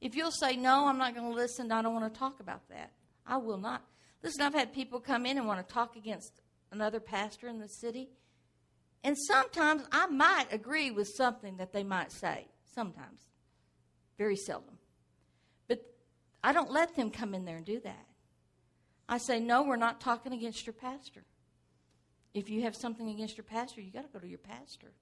[0.00, 1.72] if you'll say no, I'm not going to listen.
[1.72, 2.92] I don't want to talk about that.
[3.26, 3.82] I will not.
[4.22, 6.42] Listen, I've had people come in and want to talk against
[6.72, 8.10] another pastor in the city,
[9.02, 12.48] and sometimes I might agree with something that they might say.
[12.74, 13.20] Sometimes,
[14.18, 14.78] very seldom,
[15.68, 15.80] but
[16.44, 18.06] I don't let them come in there and do that.
[19.10, 21.24] I say, no, we're not talking against your pastor.
[22.32, 24.92] If you have something against your pastor, you got to go to your pastor.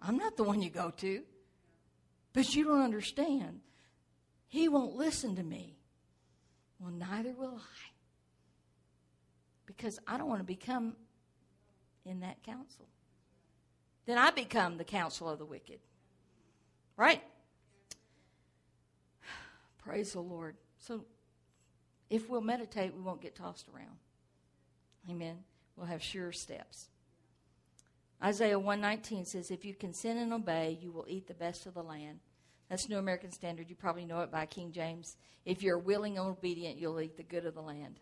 [0.00, 1.22] I'm not the one you go to.
[2.32, 3.58] But you don't understand.
[4.46, 5.76] He won't listen to me.
[6.78, 7.90] Well, neither will I.
[9.66, 10.94] Because I don't want to become
[12.04, 12.86] in that counsel.
[14.06, 15.80] Then I become the counsel of the wicked.
[16.96, 17.22] Right?
[19.84, 20.56] Praise the Lord.
[20.78, 21.04] So
[22.10, 23.96] if we'll meditate, we won't get tossed around.
[25.08, 25.38] Amen.
[25.76, 26.88] We'll have sure steps.
[28.22, 31.82] Isaiah 119 says, If you consent and obey, you will eat the best of the
[31.82, 32.18] land.
[32.68, 33.70] That's New American Standard.
[33.70, 35.16] You probably know it by King James.
[35.44, 37.98] If you're willing and obedient, you'll eat the good of the land.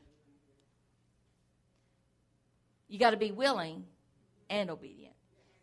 [2.88, 3.84] You got to be willing
[4.50, 5.14] and obedient.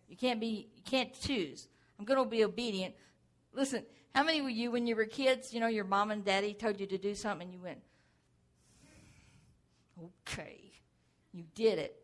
[0.07, 1.67] You can't be you can't choose.
[1.99, 2.95] I'm going to be obedient.
[3.53, 3.83] Listen,
[4.13, 6.79] how many were you when you were kids, you know, your mom and daddy told
[6.79, 7.79] you to do something and you went,
[10.03, 10.71] "Okay."
[11.31, 12.01] You did it.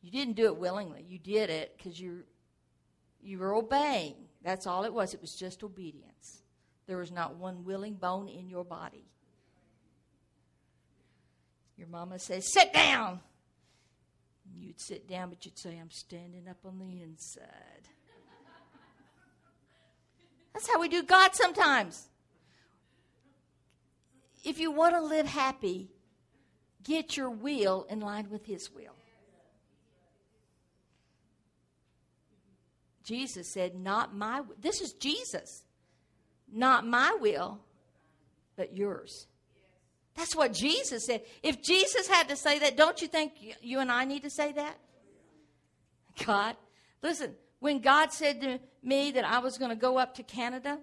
[0.00, 1.02] You didn't do it willingly.
[1.02, 2.24] You did it cuz you
[3.20, 4.14] you were obeying.
[4.42, 5.14] That's all it was.
[5.14, 6.42] It was just obedience.
[6.86, 9.04] There was not one willing bone in your body.
[11.76, 13.20] Your mama says, Sit down.
[14.56, 17.44] You'd sit down, but you'd say, I'm standing up on the inside.
[20.52, 22.08] That's how we do God sometimes.
[24.44, 25.90] If you want to live happy,
[26.88, 28.96] get your will in line with His will.
[33.04, 35.62] Jesus said, Not my This is Jesus.
[36.50, 37.60] Not my will,
[38.56, 39.26] but yours.
[40.16, 41.22] That's what Jesus said.
[41.42, 44.52] If Jesus had to say that, don't you think you and I need to say
[44.52, 44.76] that?
[46.26, 46.56] God,
[47.02, 50.78] listen, when God said to me that I was going to go up to Canada,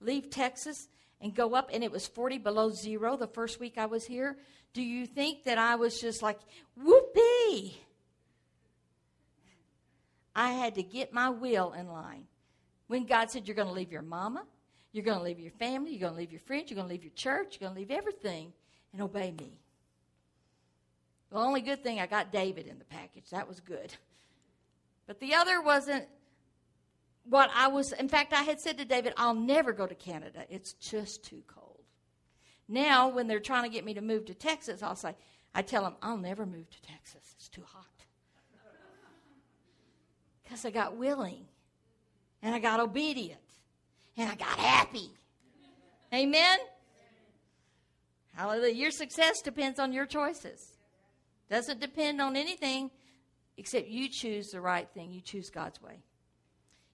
[0.00, 0.88] leave Texas,
[1.20, 4.36] and go up, and it was 40 below zero the first week I was here,
[4.72, 6.38] do you think that I was just like,
[6.76, 7.80] whoopee?
[10.34, 12.26] I had to get my will in line.
[12.88, 14.44] When God said, You're going to leave your mama,
[14.92, 16.92] you're going to leave your family, you're going to leave your friends, you're going to
[16.92, 18.52] leave your church, you're going to leave everything
[18.92, 19.58] and obey me.
[21.30, 23.30] The only good thing I got David in the package.
[23.30, 23.92] That was good.
[25.06, 26.06] But the other wasn't
[27.28, 27.92] what I was.
[27.92, 30.44] In fact, I had said to David, I'll never go to Canada.
[30.48, 31.84] It's just too cold.
[32.68, 35.14] Now, when they're trying to get me to move to Texas, I'll say,
[35.54, 37.34] I tell them, I'll never move to Texas.
[37.36, 37.84] It's too hot
[40.42, 41.46] because I got willing
[42.42, 43.40] and I got obedient
[44.16, 45.10] and I got happy.
[46.12, 46.58] Amen?
[48.34, 48.74] Hallelujah.
[48.74, 50.76] Your success depends on your choices.
[51.48, 52.90] Doesn't depend on anything
[53.56, 55.12] except you choose the right thing.
[55.12, 56.02] You choose God's way.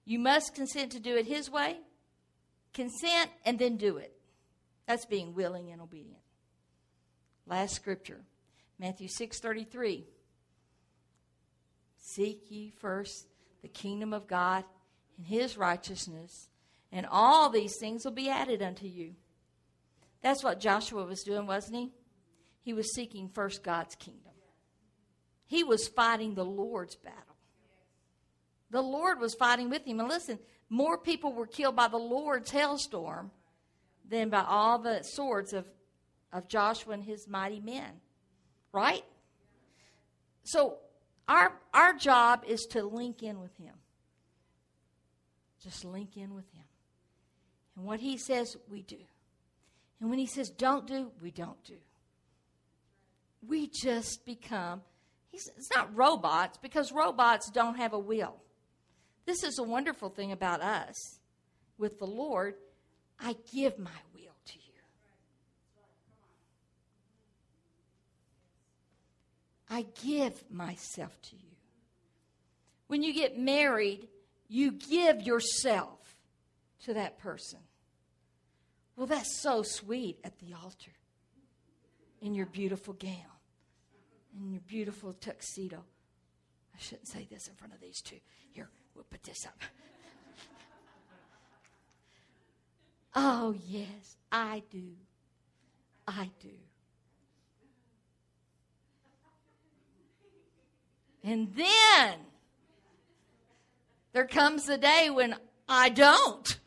[0.05, 1.77] You must consent to do it His way.
[2.73, 4.13] Consent and then do it.
[4.87, 6.21] That's being willing and obedient.
[7.45, 8.21] Last scripture,
[8.79, 10.05] Matthew 6:33.
[11.97, 13.27] Seek ye first
[13.61, 14.65] the kingdom of God
[15.17, 16.49] and his righteousness,
[16.91, 19.15] and all these things will be added unto you.
[20.21, 21.91] That's what Joshua was doing, wasn't he?
[22.61, 24.33] He was seeking first God's kingdom.
[25.45, 27.32] He was fighting the Lord's battle.
[28.73, 29.99] The Lord was fighting with him.
[29.99, 33.29] And listen, more people were killed by the Lord's hailstorm
[34.09, 35.65] than by all the swords of,
[36.33, 37.91] of Joshua and his mighty men.
[38.71, 39.03] Right?
[40.43, 40.79] So
[41.27, 43.75] our, our job is to link in with Him.
[45.61, 46.63] Just link in with Him.
[47.77, 48.97] And what He says, we do.
[50.01, 51.77] And when He says don't do, we don't do.
[53.47, 54.81] We just become
[55.29, 58.35] he's, it's not robots because robots don't have a will.
[59.25, 61.19] This is a wonderful thing about us
[61.77, 62.55] with the Lord.
[63.19, 64.81] I give my will to you.
[69.69, 71.41] I give myself to you.
[72.87, 74.07] When you get married,
[74.47, 75.99] you give yourself
[76.85, 77.59] to that person.
[78.95, 80.91] Well, that's so sweet at the altar
[82.21, 83.13] in your beautiful gown,
[84.37, 85.83] in your beautiful tuxedo.
[86.75, 88.19] I shouldn't say this in front of these two.
[88.51, 89.61] Here, we'll put this up.
[93.15, 94.91] oh, yes, I do.
[96.07, 96.49] I do.
[101.23, 102.15] And then
[104.11, 105.35] there comes the day when
[105.67, 106.59] I don't.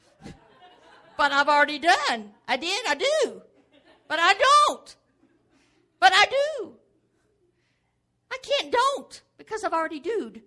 [1.16, 2.32] But I've already done.
[2.46, 3.42] I did, I do.
[4.08, 4.96] But I don't.
[5.98, 6.72] But I do.
[8.30, 10.42] I can't don't because I've already doed.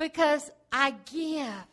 [0.00, 1.66] Because I give.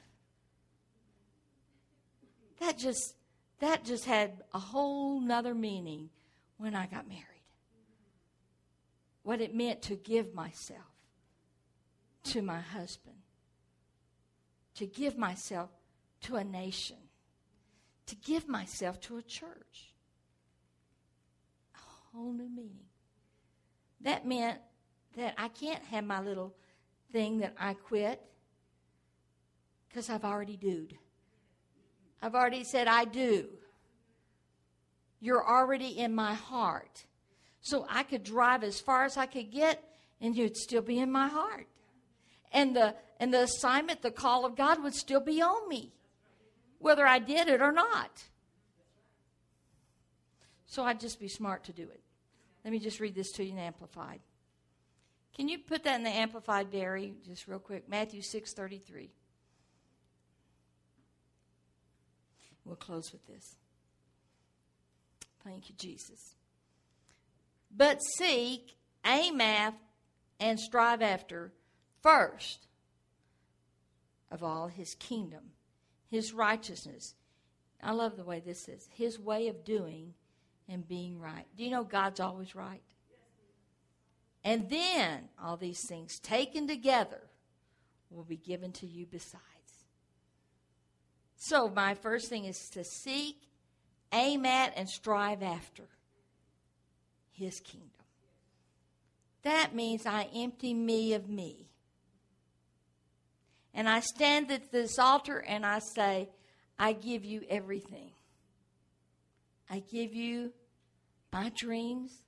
[2.60, 3.16] That just
[3.60, 6.10] that just had a whole nother meaning
[6.58, 7.24] when I got married.
[9.24, 10.80] What it meant to give myself
[12.26, 13.16] to my husband,
[14.76, 15.70] to give myself
[16.24, 16.98] to a nation,
[18.08, 19.94] to give myself to a church.
[21.76, 22.88] A whole new meaning.
[24.02, 24.60] That meant
[25.16, 26.54] that I can't have my little
[27.12, 28.22] thing that I quit
[29.88, 30.98] because I've already doed.
[32.22, 33.48] I've already said I do.
[35.20, 37.06] You're already in my heart.
[37.62, 39.84] So I could drive as far as I could get,
[40.22, 41.68] and you'd still be in my heart.
[42.52, 45.92] and the and the assignment, the call of God would still be on me,
[46.80, 48.24] whether I did it or not.
[50.68, 52.02] So I'd just be smart to do it.
[52.64, 54.20] Let me just read this to you in Amplified.
[55.38, 57.88] Can you put that in the Amplified, Barry, just real quick?
[57.88, 59.12] Matthew six thirty three.
[62.66, 63.56] We'll close with this.
[65.46, 66.36] Thank you, Jesus.
[67.74, 69.76] But seek, aim at,
[70.40, 71.54] and strive after
[72.02, 72.68] first
[74.30, 75.52] of all his kingdom,
[76.10, 77.14] his righteousness.
[77.82, 80.16] I love the way this is his way of doing
[80.68, 81.46] and being right.
[81.56, 82.82] Do you know God's always right?
[84.48, 87.20] And then all these things taken together
[88.10, 89.42] will be given to you besides.
[91.36, 93.42] So, my first thing is to seek,
[94.14, 95.84] aim at, and strive after
[97.34, 97.90] His kingdom.
[99.44, 101.68] That means I empty me of me.
[103.74, 106.30] And I stand at this altar and I say,
[106.80, 108.12] I give you everything.
[109.70, 110.54] I give you
[111.34, 112.22] my dreams.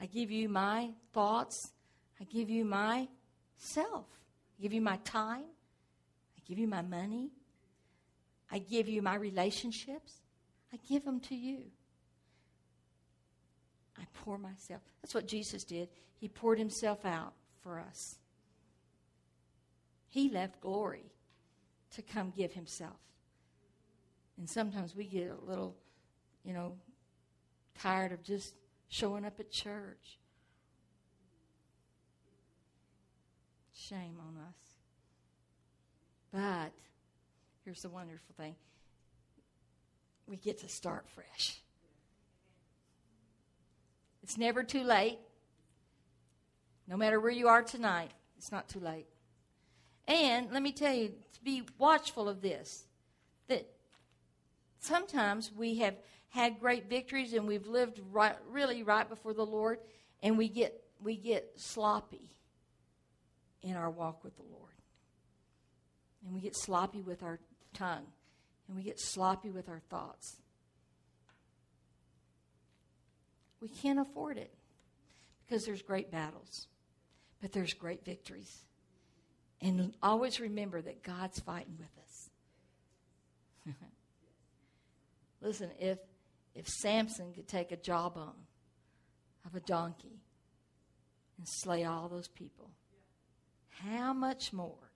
[0.00, 1.72] I give you my thoughts.
[2.20, 3.08] I give you my
[3.56, 4.06] self.
[4.58, 5.44] I give you my time.
[6.36, 7.30] I give you my money.
[8.50, 10.14] I give you my relationships.
[10.72, 11.64] I give them to you.
[13.98, 14.80] I pour myself.
[15.02, 15.88] That's what Jesus did.
[16.18, 18.16] He poured himself out for us.
[20.08, 21.12] He left glory
[21.94, 22.96] to come give himself.
[24.38, 25.76] And sometimes we get a little,
[26.44, 26.72] you know,
[27.78, 28.54] tired of just
[28.90, 30.18] showing up at church.
[33.72, 34.60] Shame on us.
[36.32, 36.72] But
[37.64, 38.54] here's the wonderful thing
[40.26, 41.58] we get to start fresh.
[44.22, 45.18] It's never too late.
[46.86, 49.06] No matter where you are tonight, it's not too late.
[50.06, 52.84] And let me tell you, to be watchful of this,
[53.48, 53.66] that
[54.78, 55.94] sometimes we have
[56.30, 59.78] had great victories and we've lived right, really right before the Lord,
[60.22, 62.36] and we get we get sloppy
[63.62, 64.74] in our walk with the Lord,
[66.24, 67.38] and we get sloppy with our
[67.74, 68.06] tongue,
[68.68, 70.36] and we get sloppy with our thoughts.
[73.60, 74.52] We can't afford it
[75.46, 76.68] because there's great battles,
[77.42, 78.64] but there's great victories.
[79.60, 82.30] And always remember that God's fighting with us.
[85.42, 85.98] Listen, if
[86.54, 88.46] if Samson could take a jawbone
[89.46, 90.20] of a donkey
[91.38, 92.70] and slay all those people,
[93.68, 94.90] how much more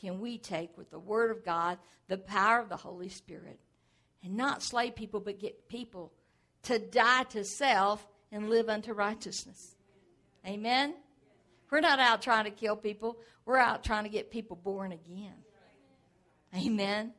[0.00, 3.58] can we take with the Word of God, the power of the Holy Spirit,
[4.22, 6.12] and not slay people, but get people
[6.62, 9.74] to die to self and live unto righteousness?
[10.46, 10.94] Amen?
[11.70, 15.34] We're not out trying to kill people, we're out trying to get people born again.
[16.56, 17.12] Amen?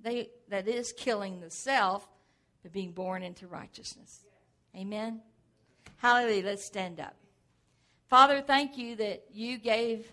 [0.00, 2.08] They, that is killing the self,
[2.64, 4.24] but being born into righteousness.
[4.74, 5.20] Amen?
[5.98, 6.44] Hallelujah.
[6.44, 7.14] Let's stand up.
[8.08, 10.10] Father, thank you that you gave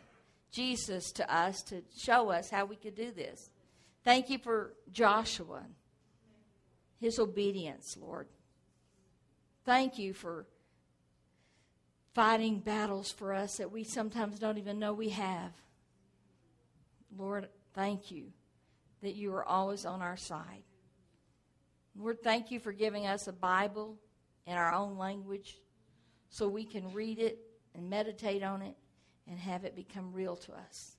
[0.52, 3.50] Jesus to us to show us how we could do this.
[4.04, 5.64] Thank you for Joshua,
[7.00, 8.28] his obedience, Lord.
[9.64, 10.46] Thank you for
[12.14, 15.54] fighting battles for us that we sometimes don't even know we have.
[17.18, 18.26] Lord, thank you
[19.02, 20.64] that you are always on our side.
[21.98, 23.98] Lord, thank you for giving us a Bible
[24.48, 25.58] in our own language
[26.30, 27.40] so we can read it
[27.76, 28.76] and meditate on it
[29.28, 30.96] and have it become real to us.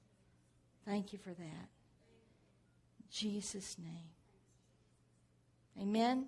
[0.84, 1.68] Thank you for that.
[2.98, 4.10] In Jesus' name.
[5.80, 6.26] Amen.